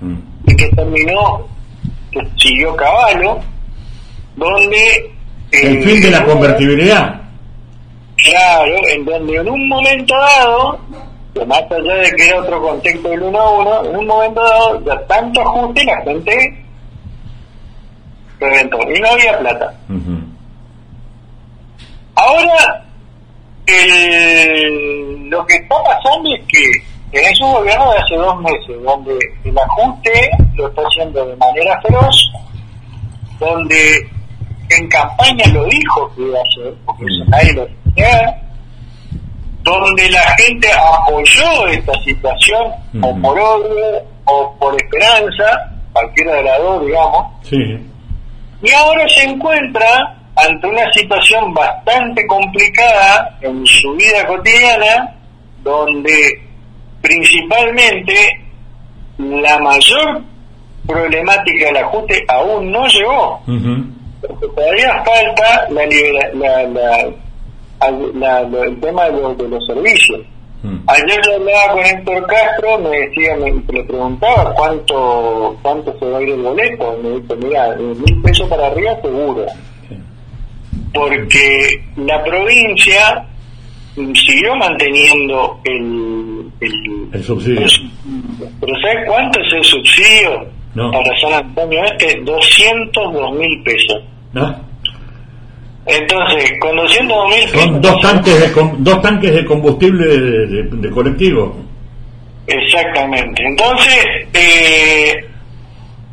mm. 0.00 0.14
y 0.46 0.56
que 0.56 0.68
terminó 0.70 1.53
siguió 2.36 2.74
Caballo, 2.76 3.38
donde... 4.36 5.10
El 5.50 5.84
fin 5.84 6.00
de 6.00 6.10
la 6.10 6.18
eh, 6.18 6.24
convertibilidad. 6.24 7.20
Claro, 8.16 8.74
en 8.88 9.04
donde 9.04 9.36
en 9.36 9.48
un 9.48 9.68
momento 9.68 10.14
dado, 10.16 10.80
más 11.46 11.62
allá 11.70 11.94
de 11.94 12.10
que 12.16 12.28
era 12.28 12.40
otro 12.40 12.60
contexto 12.62 13.08
del 13.08 13.22
1 13.22 13.38
a 13.38 13.50
1, 13.50 13.84
en 13.90 13.96
un 13.96 14.06
momento 14.06 14.42
dado, 14.42 14.84
ya 14.84 15.06
tanto 15.06 15.40
ajuste 15.40 15.84
la 15.84 16.00
gente 16.02 16.64
reventó 18.40 18.78
y 18.90 19.00
no 19.00 19.08
había 19.08 19.38
plata. 19.38 19.74
Ahora, 22.16 22.84
el, 23.66 25.28
lo 25.28 25.44
que 25.46 25.56
está 25.56 25.76
pasando 25.84 26.34
es 26.34 26.42
que 26.46 26.93
en 27.14 27.24
esos 27.32 27.52
gobierno 27.52 27.92
de 27.92 27.98
hace 27.98 28.16
dos 28.16 28.40
meses, 28.40 28.82
donde 28.82 29.18
el 29.44 29.58
ajuste 29.58 30.30
lo 30.56 30.68
está 30.68 30.82
haciendo 30.82 31.24
de 31.24 31.36
manera 31.36 31.80
feroz, 31.82 32.32
donde 33.38 34.08
en 34.70 34.88
campaña 34.88 35.46
lo 35.52 35.64
dijo 35.66 36.12
que 36.14 36.22
iba 36.22 36.38
a 36.38 36.42
hacer, 36.42 36.74
porque 36.84 37.04
eso 37.04 37.24
nadie 37.28 37.52
lo 37.52 37.66
tenía, 37.66 38.42
donde 39.62 40.10
la 40.10 40.34
gente 40.38 40.68
apoyó 40.72 41.68
esta 41.68 41.92
situación, 42.02 42.72
o 43.00 43.16
por 43.22 43.38
odio, 43.38 44.02
o 44.24 44.56
por 44.58 44.74
esperanza, 44.74 45.44
cualquiera 45.92 46.34
de 46.34 46.42
las 46.42 46.58
dos, 46.58 46.84
digamos, 46.84 47.26
y 48.62 48.72
ahora 48.72 49.06
se 49.08 49.22
encuentra 49.22 50.16
ante 50.36 50.66
una 50.66 50.92
situación 50.92 51.54
bastante 51.54 52.26
complicada 52.26 53.38
en 53.40 53.64
su 53.66 53.94
vida 53.94 54.26
cotidiana, 54.26 55.14
donde 55.62 56.42
principalmente 57.04 58.14
la 59.18 59.58
mayor 59.58 60.22
problemática 60.86 61.66
del 61.66 61.76
ajuste 61.76 62.24
aún 62.28 62.72
no 62.72 62.86
llegó. 62.88 63.40
Porque 64.26 64.46
todavía 64.56 65.04
falta 65.04 65.68
la, 65.70 65.84
la, 67.82 68.64
el 68.64 68.80
tema 68.80 69.04
de, 69.10 69.48
los 69.48 69.66
servicios. 69.66 70.20
Ayer 70.86 71.20
yo 71.26 71.34
hablaba 71.34 71.72
con 71.74 71.84
Héctor 71.84 72.26
Castro, 72.26 72.78
me 72.78 72.88
decía, 73.00 73.36
me, 73.36 73.52
le 73.52 73.84
preguntaba 73.84 74.54
cuánto 74.54 75.58
cuánto 75.60 75.98
se 75.98 76.06
va 76.06 76.16
a 76.16 76.22
ir 76.22 76.30
el 76.30 76.40
boleto. 76.40 76.98
Me 77.02 77.10
dijo, 77.20 77.36
mira, 77.36 77.76
mil 77.76 78.22
pesos 78.22 78.48
para 78.48 78.68
arriba 78.68 78.98
seguro. 79.02 79.44
Porque 80.94 81.84
la 81.96 82.24
provincia 82.24 83.26
siguió 83.94 84.56
manteniendo 84.56 85.60
el, 85.64 86.33
el, 87.12 87.24
subsidio. 87.24 87.66
Pero 88.60 88.80
¿sabes 88.80 89.06
cuánto 89.06 89.40
es 89.40 89.52
el 89.52 89.64
subsidio 89.64 90.46
para 90.74 91.18
San 91.20 91.32
Antonio 91.32 91.84
Este? 91.84 92.20
202 92.22 93.32
mil 93.38 93.62
pesos. 93.62 94.02
Entonces, 95.86 96.52
con 96.60 96.76
202 96.76 97.28
mil 97.28 97.44
pesos... 97.50 97.62
Son 97.62 97.80
dos 97.82 98.00
tanques 98.00 98.40
de, 98.40 98.62
dos 98.78 99.02
tanques 99.02 99.34
de 99.34 99.44
combustible 99.44 100.06
de, 100.06 100.90
colectivo. 100.90 101.56
Exactamente. 102.46 103.42
Entonces, 103.44 104.06
eh, 104.32 105.26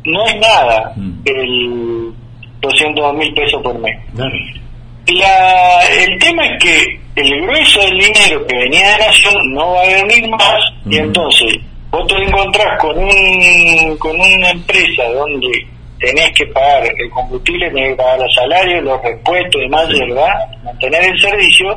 no 0.04 0.26
es 0.26 0.36
nada 0.36 0.92
mm. 0.96 1.12
el 1.24 2.12
202 2.60 3.16
mil 3.16 3.34
pesos 3.34 3.62
por 3.62 3.78
mes. 3.78 3.98
La, 4.14 5.80
el 6.04 6.18
tema 6.18 6.46
es 6.46 6.62
que 6.62 7.01
el 7.16 7.42
grueso 7.42 7.80
del 7.80 7.98
dinero 7.98 8.46
que 8.46 8.56
venía 8.56 8.92
de 8.92 9.06
Nación 9.06 9.34
no 9.52 9.72
va 9.72 9.82
a 9.82 10.02
venir 10.02 10.30
más 10.30 10.60
y 10.86 10.96
entonces 10.96 11.58
vos 11.90 12.06
te 12.06 12.16
encontrás 12.16 12.78
con 12.80 12.96
un 12.98 13.96
con 13.98 14.18
una 14.18 14.50
empresa 14.50 15.04
donde 15.12 15.66
tenés 15.98 16.32
que 16.36 16.46
pagar 16.46 16.84
el 16.98 17.10
combustible, 17.10 17.70
tenés 17.70 17.90
que 17.90 17.96
pagar 17.96 18.18
los 18.18 18.34
salarios, 18.34 18.82
los 18.82 19.02
repuestos 19.02 19.60
y 19.60 19.64
demás, 19.64 19.88
¿verdad? 19.88 20.32
Mantener 20.64 21.04
el 21.04 21.20
servicio 21.20 21.76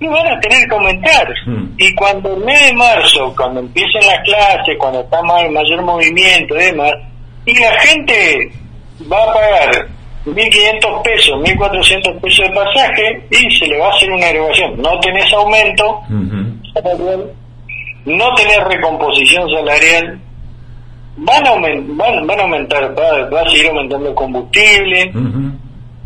y 0.00 0.06
van 0.06 0.26
a 0.28 0.40
tener 0.40 0.68
que 0.68 0.74
aumentar. 0.74 1.28
Y 1.76 1.94
cuando 1.94 2.34
el 2.36 2.44
mes 2.44 2.68
de 2.68 2.72
marzo, 2.74 3.34
cuando 3.36 3.60
empiecen 3.60 4.06
las 4.06 4.20
clases, 4.20 4.76
cuando 4.78 5.00
está 5.00 5.20
más, 5.22 5.50
mayor 5.50 5.82
movimiento 5.82 6.54
y 6.54 6.62
demás, 6.62 6.92
y 7.46 7.58
la 7.58 7.80
gente 7.80 8.52
va 9.10 9.24
a 9.24 9.32
pagar 9.32 9.88
1.500 10.26 11.02
pesos, 11.02 11.36
1.400 11.40 12.20
pesos 12.20 12.48
de 12.48 12.54
pasaje 12.54 13.26
y 13.30 13.56
se 13.56 13.66
le 13.66 13.78
va 13.78 13.86
a 13.86 13.90
hacer 13.90 14.10
una 14.10 14.26
erogación. 14.26 14.80
No 14.80 14.98
tenés 15.00 15.32
aumento, 15.32 16.00
no 18.04 18.34
tenés 18.34 18.64
recomposición 18.64 19.50
salarial, 19.50 20.18
van 21.16 21.46
a, 21.46 21.50
van, 21.52 22.26
van 22.26 22.40
a 22.40 22.42
aumentar, 22.42 22.94
va, 22.98 23.40
a 23.40 23.48
seguir 23.48 23.68
aumentando 23.68 24.08
el 24.08 24.14
combustible, 24.14 25.12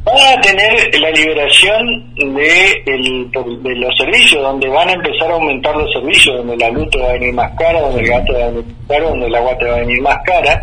van 0.04 0.38
a 0.38 0.40
tener 0.40 1.00
la 1.00 1.10
liberación 1.10 2.14
de, 2.16 2.82
el, 2.86 3.30
de 3.30 3.76
los 3.76 3.96
servicios, 3.96 4.42
donde 4.42 4.68
van 4.68 4.88
a 4.88 4.92
empezar 4.94 5.30
a 5.30 5.34
aumentar 5.34 5.76
los 5.76 5.92
servicios, 5.92 6.36
donde 6.38 6.56
la 6.56 6.70
luz 6.70 6.90
te 6.90 7.00
va 7.00 7.10
a 7.10 7.12
venir 7.12 7.34
más 7.34 7.52
cara, 7.56 7.80
donde 7.80 8.00
el 8.00 8.08
gato 8.08 8.32
va 8.32 8.44
a 8.44 8.50
venir 8.50 8.64
más 8.64 8.88
caro, 8.88 9.08
donde 9.10 9.26
el 9.26 9.34
agua 9.34 9.58
te 9.58 9.64
va 9.64 9.76
a 9.76 9.80
venir 9.80 10.02
más 10.02 10.18
cara. 10.24 10.62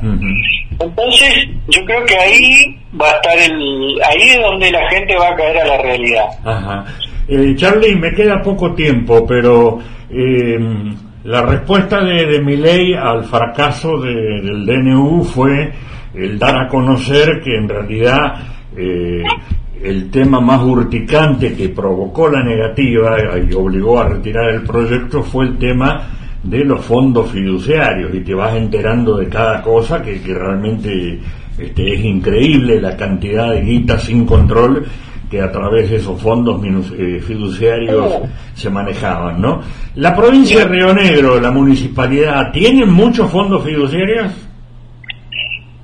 Entonces, 0.80 1.48
yo 1.68 1.86
creo 1.86 2.06
que 2.06 2.18
ahí 2.18 2.78
va 3.00 3.12
a 3.12 3.16
estar 3.16 3.38
el, 3.38 4.02
ahí 4.04 4.30
es 4.30 4.42
donde 4.42 4.72
la 4.72 4.90
gente 4.90 5.16
va 5.18 5.30
a 5.30 5.36
caer 5.36 5.58
a 5.58 5.66
la 5.66 5.78
realidad. 5.78 6.26
Ajá. 6.44 6.86
Eh, 7.28 7.54
Charlie, 7.56 7.96
me 7.96 8.12
queda 8.12 8.42
poco 8.42 8.74
tiempo, 8.74 9.26
pero 9.26 9.80
eh, 10.10 10.58
la 11.24 11.44
respuesta 11.44 12.04
de, 12.04 12.26
de 12.26 12.40
ley 12.58 12.94
al 12.94 13.24
fracaso 13.24 14.00
del 14.00 14.66
DNU 14.66 15.24
fue 15.24 15.72
el 16.14 16.40
dar 16.40 16.58
a 16.58 16.68
conocer 16.68 17.40
que 17.44 17.56
en 17.56 17.70
realidad 17.70 18.34
eh, 18.76 19.24
el 19.82 20.12
tema 20.12 20.40
más 20.40 20.62
urticante 20.62 21.56
que 21.56 21.70
provocó 21.70 22.30
la 22.30 22.44
negativa 22.44 23.18
y 23.40 23.54
obligó 23.54 24.00
a 24.00 24.10
retirar 24.10 24.50
el 24.50 24.64
proyecto 24.64 25.24
fue 25.24 25.46
el 25.46 25.58
tema 25.58 26.08
de 26.44 26.64
los 26.64 26.84
fondos 26.86 27.32
fiduciarios 27.32 28.14
y 28.14 28.22
te 28.22 28.34
vas 28.34 28.56
enterando 28.56 29.18
de 29.18 29.28
cada 29.28 29.62
cosa 29.62 30.02
que, 30.02 30.20
realmente 30.26 31.20
este, 31.58 31.94
es 31.94 32.04
increíble 32.04 32.82
la 32.82 32.96
cantidad 32.96 33.52
de 33.52 33.62
guita 33.62 34.00
sin 34.00 34.26
control 34.26 34.86
que 35.30 35.42
a 35.42 35.52
través 35.52 35.90
de 35.90 35.98
esos 35.98 36.20
fondos 36.20 36.60
eh, 36.98 37.22
fiduciarios 37.26 38.14
se 38.56 38.70
manejaban, 38.70 39.40
¿no? 39.40 39.62
La 39.96 40.16
provincia 40.16 40.60
de 40.60 40.66
Río 40.66 40.94
Negro, 40.94 41.40
la 41.40 41.52
municipalidad, 41.52 42.52
¿tienen 42.52 42.92
muchos 42.92 43.30
fondos 43.30 43.64
fiduciarios? 43.64 44.49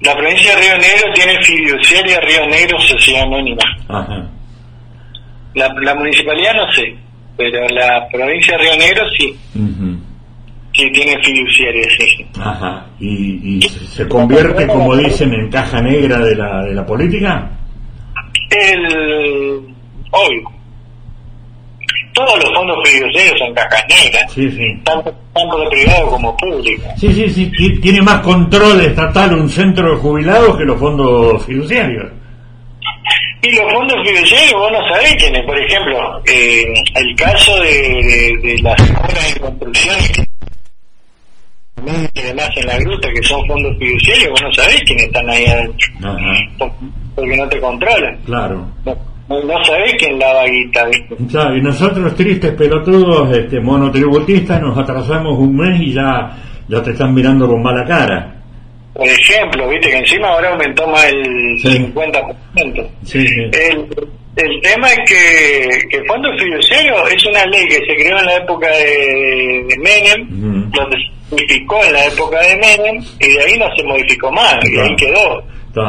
La 0.05 0.15
provincia 0.15 0.55
de 0.55 0.61
Río 0.61 0.77
Negro 0.77 1.13
tiene 1.13 1.41
fiduciaria 1.41 2.19
Río 2.19 2.47
Negro 2.47 2.79
Sociedad 2.79 3.23
Anónima. 3.23 3.63
La, 5.55 5.73
la 5.81 5.95
municipalidad 5.95 6.53
no 6.53 6.71
sé, 6.73 6.95
pero 7.35 7.67
la 7.69 8.07
provincia 8.11 8.55
de 8.57 8.63
Río 8.63 8.77
Negro 8.77 9.03
sí. 9.17 9.35
Que 10.73 10.89
tiene 10.89 11.17
fiduciarios, 11.23 11.87
sí. 11.97 12.25
Ajá. 12.37 12.85
¿Y, 12.99 13.57
¿Y, 13.57 13.61
se 13.61 14.07
convierte, 14.09 14.67
como 14.67 14.95
dicen, 14.97 15.33
en 15.33 15.49
caja 15.49 15.81
negra 15.81 16.19
de 16.19 16.35
la, 16.35 16.65
de 16.65 16.73
la 16.73 16.85
política? 16.85 17.49
El. 18.49 19.65
Hoy. 20.11 20.43
Todos 22.15 22.41
los 22.41 22.53
fondos 22.53 22.77
fiduciarios 22.87 23.37
son 23.37 23.53
cajas 23.53 23.83
negras. 23.89 24.31
Sí, 24.31 24.49
sí. 24.49 24.81
Tanto, 24.85 25.13
tanto 25.33 25.59
de 25.59 25.69
privado 25.69 26.07
como 26.11 26.37
público. 26.37 26.83
Sí, 26.97 27.13
sí, 27.13 27.29
sí. 27.29 27.79
Tiene 27.81 28.01
más 28.01 28.21
control 28.21 28.79
estatal 28.79 29.33
un 29.35 29.49
centro 29.49 29.91
de 29.91 29.97
jubilados 29.97 30.57
que 30.57 30.63
los 30.63 30.79
fondos 30.79 31.45
fiduciarios. 31.45 32.05
Y 33.41 33.51
los 33.51 33.71
fondos 33.73 33.97
fiduciarios, 34.07 34.53
vos 34.53 34.71
no 34.71 34.87
sabés 34.87 35.13
quiénes. 35.15 35.45
Por 35.45 35.59
ejemplo, 35.59 36.21
eh, 36.25 36.63
el 36.95 37.15
caso 37.17 37.59
de, 37.59 37.69
de, 37.69 38.37
de 38.41 38.61
las 38.63 38.79
obras 38.81 39.33
de 39.33 39.39
construcción 39.41 39.95
y 42.13 42.21
demás 42.21 42.49
en 42.55 42.67
la 42.67 42.77
gruta, 42.77 43.09
que 43.13 43.21
son 43.23 43.45
fondos 43.45 43.77
fiduciarios, 43.77 44.29
vos 44.31 44.41
no 44.41 44.53
sabés 44.53 44.81
quiénes 44.83 45.05
están 45.05 45.29
ahí 45.29 45.45
adentro. 45.45 45.87
Ajá. 45.99 46.71
Porque 47.13 47.37
no 47.37 47.47
te 47.49 47.59
controlan. 47.59 48.17
Claro. 48.25 48.67
No, 48.85 48.97
no 49.29 49.65
sabés 49.65 49.93
quién 49.97 50.19
lava 50.19 50.43
guita, 50.45 50.85
¿viste? 50.85 51.15
Claro, 51.29 51.57
y 51.57 51.61
nosotros 51.61 52.15
tristes 52.15 52.51
pelotudos, 52.53 53.35
este, 53.37 53.59
monotributistas, 53.59 54.61
nos 54.61 54.77
atrasamos 54.77 55.37
un 55.39 55.55
mes 55.57 55.81
y 55.81 55.93
ya, 55.93 56.31
ya 56.67 56.81
te 56.83 56.91
están 56.91 57.13
mirando 57.13 57.47
con 57.47 57.61
mala 57.63 57.83
cara. 57.85 58.31
Por 58.93 59.07
ejemplo, 59.07 59.67
viste 59.67 59.89
que 59.89 59.97
encima 59.97 60.29
ahora 60.29 60.51
aumentó 60.51 60.87
más 60.87 61.05
el 61.05 61.59
Sí. 61.61 61.69
50%. 61.69 62.87
Sí, 63.03 63.27
sí. 63.27 63.41
El, 63.51 63.87
el 64.37 64.61
tema 64.61 64.87
es 64.89 64.99
que, 65.09 65.87
que 65.89 65.97
el 65.97 66.05
fondo 66.07 66.29
fiduciario 66.37 66.93
es 67.07 67.25
una 67.25 67.45
ley 67.47 67.65
que 67.67 67.75
se 67.85 67.95
creó 67.95 68.17
en 68.19 68.25
la 68.25 68.35
época 68.37 68.67
de, 68.67 69.65
de 69.67 69.77
Menem, 69.79 70.71
donde 70.71 70.97
se 70.97 71.35
modificó 71.35 71.83
en 71.83 71.93
la 71.93 72.05
época 72.05 72.39
de 72.41 72.55
Menem, 72.57 73.03
y 73.19 73.27
de 73.33 73.41
ahí 73.43 73.57
no 73.57 73.65
se 73.75 73.83
modificó 73.83 74.31
más, 74.31 74.55
y 74.63 74.71
Claro. 74.71 74.89
ahí 74.89 74.95
quedó. 74.95 75.43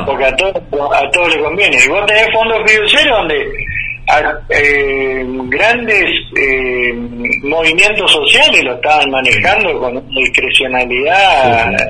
Porque 0.07 0.25
a 0.25 0.37
todos 0.37 0.55
a 0.93 1.11
todos 1.11 1.35
les 1.35 1.43
conviene. 1.45 1.77
Y 1.85 1.89
vos 1.89 2.05
tenés 2.07 2.27
fondos 2.33 2.59
fiduciarios 2.67 3.17
donde 3.19 3.53
a- 4.09 4.39
eh, 4.51 5.25
grandes 5.49 6.11
eh, 6.41 6.93
movimientos 7.43 8.11
sociales 8.13 8.63
lo 8.65 8.75
estaban 8.75 9.11
manejando 9.11 9.79
con 9.81 9.97
una 9.97 10.21
discrecionalidad 10.21 11.77
Sí, 11.79 11.85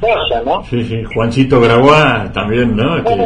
cosa, 0.00 0.42
¿no? 0.44 0.62
Sí, 0.64 0.84
sí. 0.84 1.02
Juancito 1.14 1.60
Grabois 1.60 2.32
también, 2.32 2.76
¿no? 2.76 3.02
Bueno, 3.02 3.24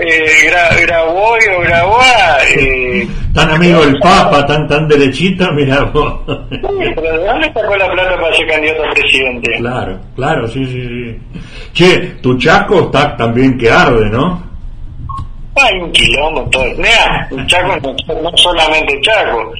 eh, 0.00 0.24
Gra- 0.50 1.04
o 1.08 1.60
Grabois, 1.60 2.56
eh, 2.58 3.08
tan 3.34 3.50
amigo 3.50 3.80
del 3.84 3.98
Papa, 3.98 4.44
tan 4.46 4.66
tan 4.68 4.88
derechito, 4.88 5.50
mira 5.54 5.82
vos. 5.84 6.20
sí, 6.50 6.58
pero 6.94 7.18
¿de 7.18 7.26
dónde 7.26 7.52
sacó 7.52 7.76
la 7.76 7.90
plata 7.92 8.16
para 8.20 8.34
ser 8.34 8.46
candidato 8.48 8.84
a 8.84 8.90
presidente? 8.92 9.50
claro, 9.58 9.98
claro, 10.14 10.48
sí, 10.48 10.64
sí, 10.66 10.82
sí. 10.82 11.40
Che, 11.72 11.98
tu 12.22 12.36
Chaco 12.38 12.80
está 12.80 13.16
también 13.16 13.56
que 13.58 13.70
arde, 13.70 14.08
¿no? 14.10 14.44
Hay 15.58 15.78
un 15.80 15.90
quilombo 15.92 16.42
todo. 16.50 16.64
Mira, 16.76 17.28
Chaco 17.46 17.76
no, 17.82 18.20
no 18.22 18.36
solamente 18.36 19.00
Chaco. 19.00 19.52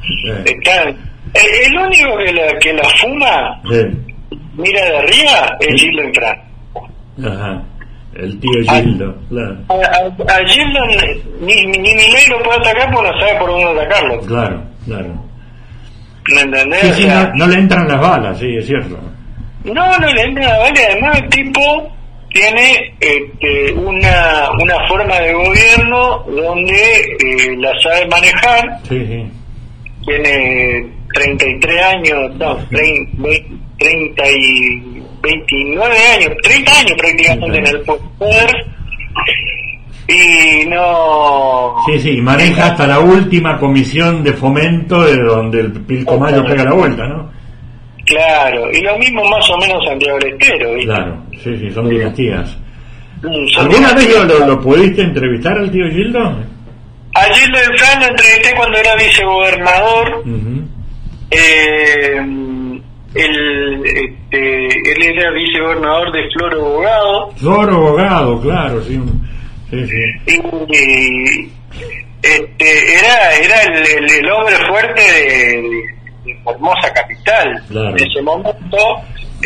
Están, 0.44 0.88
el, 1.34 1.72
el 1.72 1.78
único 1.78 2.16
que 2.18 2.32
la, 2.32 2.58
que 2.58 2.72
la 2.74 2.84
fuma, 3.00 3.60
Sí. 3.70 4.14
Mira 4.56 4.84
de 4.84 4.96
arriba, 4.98 5.56
es 5.60 5.80
Gildo 5.80 6.02
Infran. 6.04 6.36
Ajá. 7.24 7.62
El 8.14 8.40
tío 8.40 8.52
Gildo, 8.70 9.14
claro. 9.28 9.56
A, 9.68 9.74
a, 9.74 10.36
a 10.36 10.46
Gildo 10.48 10.80
ni, 11.40 11.66
ni, 11.66 11.78
ni 11.78 12.26
lo 12.30 12.42
puede 12.42 12.58
atacar 12.60 12.90
porque 12.92 13.10
no 13.10 13.20
sabe 13.20 13.38
por 13.38 13.50
dónde 13.50 13.80
atacarlo. 13.82 14.20
Claro, 14.20 14.62
claro. 14.86 15.26
¿Me 16.34 16.40
entendés? 16.40 16.80
Sí, 16.80 16.88
O 16.90 16.94
sí, 16.94 17.02
sea, 17.04 17.24
no, 17.34 17.46
no 17.46 17.46
le 17.52 17.58
entran 17.60 17.88
las 17.88 18.00
balas, 18.00 18.38
sí, 18.38 18.56
es 18.56 18.66
cierto. 18.66 18.98
No, 19.64 19.98
no 19.98 20.06
le 20.12 20.22
entra 20.22 20.58
vale. 20.58 20.80
Además, 20.90 21.18
el 21.20 21.28
tipo 21.28 21.92
tiene 22.32 22.94
este, 23.00 23.72
una, 23.74 24.48
una 24.62 24.88
forma 24.88 25.18
de 25.20 25.32
gobierno 25.32 26.24
donde 26.26 27.00
eh, 27.00 27.56
la 27.58 27.72
sabe 27.82 28.06
manejar. 28.08 28.78
Sí, 28.88 29.06
sí. 29.06 29.30
Tiene 30.06 30.86
33 31.14 31.82
años, 31.84 32.34
no, 32.36 32.56
30, 32.70 33.28
30 33.78 34.30
y 34.30 35.02
29 35.22 35.96
años, 36.14 36.30
30 36.42 36.78
años 36.78 36.92
prácticamente 36.98 37.58
en 37.58 37.66
el 37.66 37.80
poder. 37.82 38.66
Y 40.08 40.66
no. 40.66 41.74
Sí, 41.86 41.98
sí, 41.98 42.20
maneja 42.20 42.66
hasta 42.66 42.86
la 42.86 43.00
última 43.00 43.58
comisión 43.58 44.22
de 44.22 44.32
fomento 44.32 45.02
de 45.02 45.16
donde 45.16 45.60
el 45.60 45.72
Pilco 45.72 46.18
Mayo 46.18 46.44
pega 46.44 46.64
la 46.64 46.72
vuelta, 46.72 47.06
¿no? 47.06 47.30
Claro, 48.04 48.70
y 48.70 48.80
lo 48.82 48.96
mismo 48.98 49.24
más 49.24 49.50
o 49.50 49.58
menos 49.58 49.84
Santiago 49.84 50.16
del 50.20 50.34
Estero, 50.34 50.74
¿viste? 50.74 50.86
Claro, 50.86 51.22
sí, 51.42 51.58
sí, 51.58 51.70
son 51.72 51.88
dinastías. 51.88 52.56
Mm, 53.22 53.48
son 53.48 53.64
¿Alguna 53.64 53.92
vez 53.94 54.46
lo, 54.46 54.60
pudiste 54.60 55.02
entrevistar 55.02 55.58
al 55.58 55.72
tío 55.72 55.90
Gildo? 55.90 56.20
A 57.14 57.24
Gildo 57.34 57.58
Infran 57.68 58.00
lo 58.00 58.06
entrevisté 58.06 58.54
cuando 58.54 58.78
era 58.78 58.94
vicegobernador. 58.94 60.22
Eh, 61.32 62.20
él, 63.24 63.82
este, 63.84 64.66
él 64.92 65.16
era 65.18 65.30
vicegobernador 65.32 66.12
de 66.12 66.22
Floro 66.30 66.60
Bogado. 66.64 67.30
Flor 67.36 67.70
abogado, 67.70 68.40
claro, 68.40 68.82
sí. 68.84 68.96
un- 68.96 69.26
Sí, 69.70 69.84
sí. 69.86 70.32
Y, 70.70 71.50
este, 72.22 72.94
era, 72.98 73.34
era 73.34 73.62
el, 73.62 73.86
el- 74.04 74.10
el 74.24 74.30
hombre 74.30 74.54
fuerte 74.68 75.00
de, 75.02 75.62
de 76.24 76.38
Formosa 76.44 76.92
Capital. 76.94 77.62
Claro. 77.68 77.90
En 77.90 77.96
ese 78.06 78.22
momento, 78.22 78.76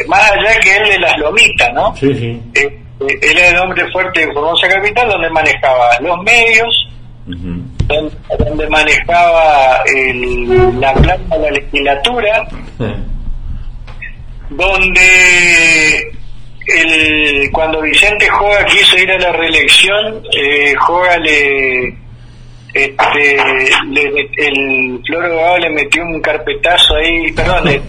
más 0.09 0.30
allá 0.33 0.59
que 0.61 0.76
él 0.76 0.88
de 0.90 0.98
las 0.98 1.18
lomitas, 1.18 1.72
¿no? 1.74 1.94
Sí, 1.96 2.12
sí. 2.14 2.40
Eh, 2.54 2.61
eh, 3.00 3.18
él 3.22 3.38
era 3.38 3.48
el 3.48 3.56
hombre 3.59 3.90
fuerte 3.92 4.26
de 4.26 4.33
Formosa 4.33 4.68
Capital, 4.68 5.09
donde 5.09 5.30
manejaba 5.30 5.98
los 6.00 6.18
medios, 6.22 6.88
donde 7.26 8.68
manejaba 8.68 9.83
el, 9.94 10.80
la 10.80 10.92
planta 10.94 11.38
de 11.38 11.42
la 11.44 11.50
legislatura, 11.50 12.48
donde 14.50 16.12
el, 16.66 17.50
cuando 17.52 17.80
Vicente 17.82 18.28
Joga 18.28 18.64
quiso 18.66 18.96
ir 18.98 19.10
a 19.10 19.18
la 19.18 19.32
reelección, 19.32 20.22
eh, 20.36 20.74
Joga 20.78 21.18
le, 21.18 21.88
este, 22.74 23.36
le- 23.90 24.30
el 24.38 25.00
Flor 25.06 25.24
Abogado 25.26 25.58
le 25.58 25.70
metió 25.70 26.02
un 26.04 26.20
carpetazo 26.20 26.96
ahí, 26.96 27.32
perdón, 27.32 27.64
le- 27.64 27.82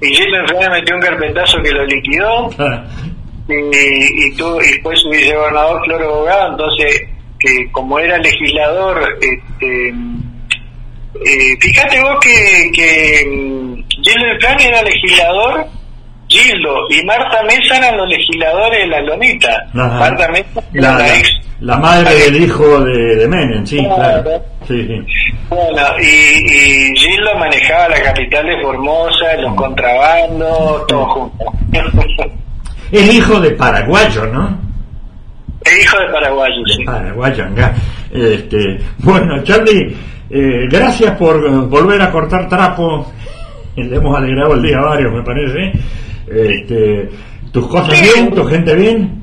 Enfrena 0.00 0.68
le 0.74 0.80
metió 0.80 0.94
un 0.94 1.00
carpetazo 1.02 1.58
que 1.62 1.70
lo 1.72 1.84
liquidó 1.86 2.50
y, 3.48 4.26
y, 4.26 4.36
tú, 4.36 4.60
y 4.60 4.80
fue 4.82 4.94
su 4.96 5.08
vicegobernador 5.10 5.84
Flor 5.84 6.02
Abogado, 6.02 6.50
entonces 6.52 7.02
que 7.40 7.70
como 7.70 7.98
era 8.00 8.18
legislador, 8.18 9.16
este, 9.20 9.94
eh, 11.14 11.56
fíjate 11.60 12.00
vos 12.00 12.16
que, 12.20 12.70
que 12.74 13.24
mm, 13.26 13.74
Gildo 14.02 14.32
Infran 14.34 14.60
era 14.60 14.82
legislador, 14.82 15.66
Gildo 16.28 16.74
y 16.90 17.04
Marta 17.04 17.42
Mesa 17.44 17.76
eran 17.78 17.96
los 17.96 18.08
legisladores 18.08 18.78
de 18.80 18.86
la 18.86 19.00
Lonita. 19.00 19.64
Ajá. 19.74 19.98
Marta 19.98 20.28
Mesa 20.28 20.62
era 20.74 20.94
La, 20.98 21.16
ex. 21.18 21.30
la 21.60 21.76
madre 21.78 22.14
del 22.30 22.42
hijo 22.44 22.80
de, 22.84 23.16
de 23.16 23.28
Menem, 23.28 23.66
sí, 23.66 23.78
Claro. 23.78 24.22
claro. 24.22 24.42
Sí, 24.66 24.86
sí. 24.86 25.00
Bueno, 25.48 25.82
y, 25.98 26.04
y 26.04 26.96
Gildo 26.96 27.34
manejaba 27.38 27.88
la 27.88 28.02
capital 28.02 28.46
de 28.46 28.60
Formosa, 28.60 29.34
los 29.38 29.54
contrabandos, 29.54 30.86
todo 30.86 31.06
junto. 31.06 31.44
Es 32.92 33.14
hijo 33.14 33.40
de 33.40 33.50
paraguayo, 33.52 34.26
¿no? 34.26 34.58
El 35.64 35.80
hijo 35.80 35.98
de 35.98 36.06
paraguayo, 36.12 36.62
sí. 36.66 36.84
Paraguayo, 36.84 37.44
acá. 37.44 37.74
Este, 38.12 38.78
bueno, 38.98 39.42
Charlie, 39.44 39.94
eh, 40.30 40.66
gracias 40.70 41.16
por 41.16 41.36
eh, 41.36 41.50
volver 41.50 42.00
a 42.02 42.10
cortar 42.10 42.48
trapo. 42.48 43.10
Le 43.76 43.96
hemos 43.96 44.16
alegrado 44.16 44.54
el 44.54 44.62
día 44.62 44.78
a 44.78 44.86
varios, 44.86 45.12
me 45.12 45.22
parece. 45.22 45.72
Este, 46.26 47.08
¿Tus 47.52 47.66
cosas 47.68 48.00
bien? 48.00 48.30
¿Tu 48.34 48.44
gente 48.44 48.74
bien? 48.74 49.18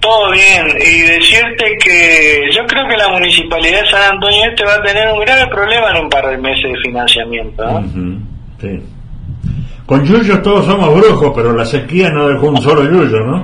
Todo 0.00 0.30
bien, 0.30 0.68
y 0.78 1.00
decirte 1.00 1.78
que 1.82 2.48
yo 2.54 2.64
creo 2.66 2.86
que 2.86 2.96
la 2.96 3.08
municipalidad 3.08 3.80
de 3.80 3.90
San 3.90 4.14
Antonio 4.14 4.44
Este 4.50 4.64
va 4.64 4.74
a 4.74 4.82
tener 4.82 5.08
un 5.12 5.20
grave 5.20 5.46
problema 5.48 5.90
en 5.90 6.04
un 6.04 6.08
par 6.08 6.28
de 6.28 6.38
meses 6.38 6.62
de 6.62 6.78
financiamiento. 6.80 7.64
¿no? 7.64 7.78
Ujú, 7.78 8.18
sí. 8.60 8.82
Con 9.86 10.04
Yuyo 10.04 10.42
todos 10.42 10.66
somos 10.66 10.94
brujos, 10.94 11.32
pero 11.34 11.52
la 11.52 11.64
sequía 11.64 12.10
no 12.10 12.28
dejó 12.28 12.48
un 12.48 12.60
solo 12.60 12.84
Yuyo, 12.84 13.18
¿no? 13.20 13.36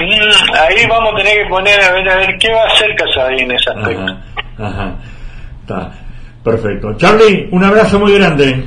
Mm, 0.00 0.54
ahí 0.54 0.86
vamos 0.88 1.14
a 1.14 1.16
tener 1.16 1.42
que 1.42 1.48
poner 1.48 1.80
a 1.80 1.92
ver 1.92 2.08
a 2.08 2.16
ver 2.16 2.38
qué 2.38 2.52
va 2.52 2.62
a 2.62 2.66
hacer 2.66 2.94
Casadí 2.94 3.42
en 3.42 3.50
ese 3.52 3.70
aspecto. 3.70 4.16
Ajá, 4.58 4.68
ajá. 4.68 4.94
Perfecto. 6.42 6.96
Charlie, 6.96 7.48
un 7.52 7.62
abrazo 7.62 7.98
muy 7.98 8.12
grande. 8.14 8.64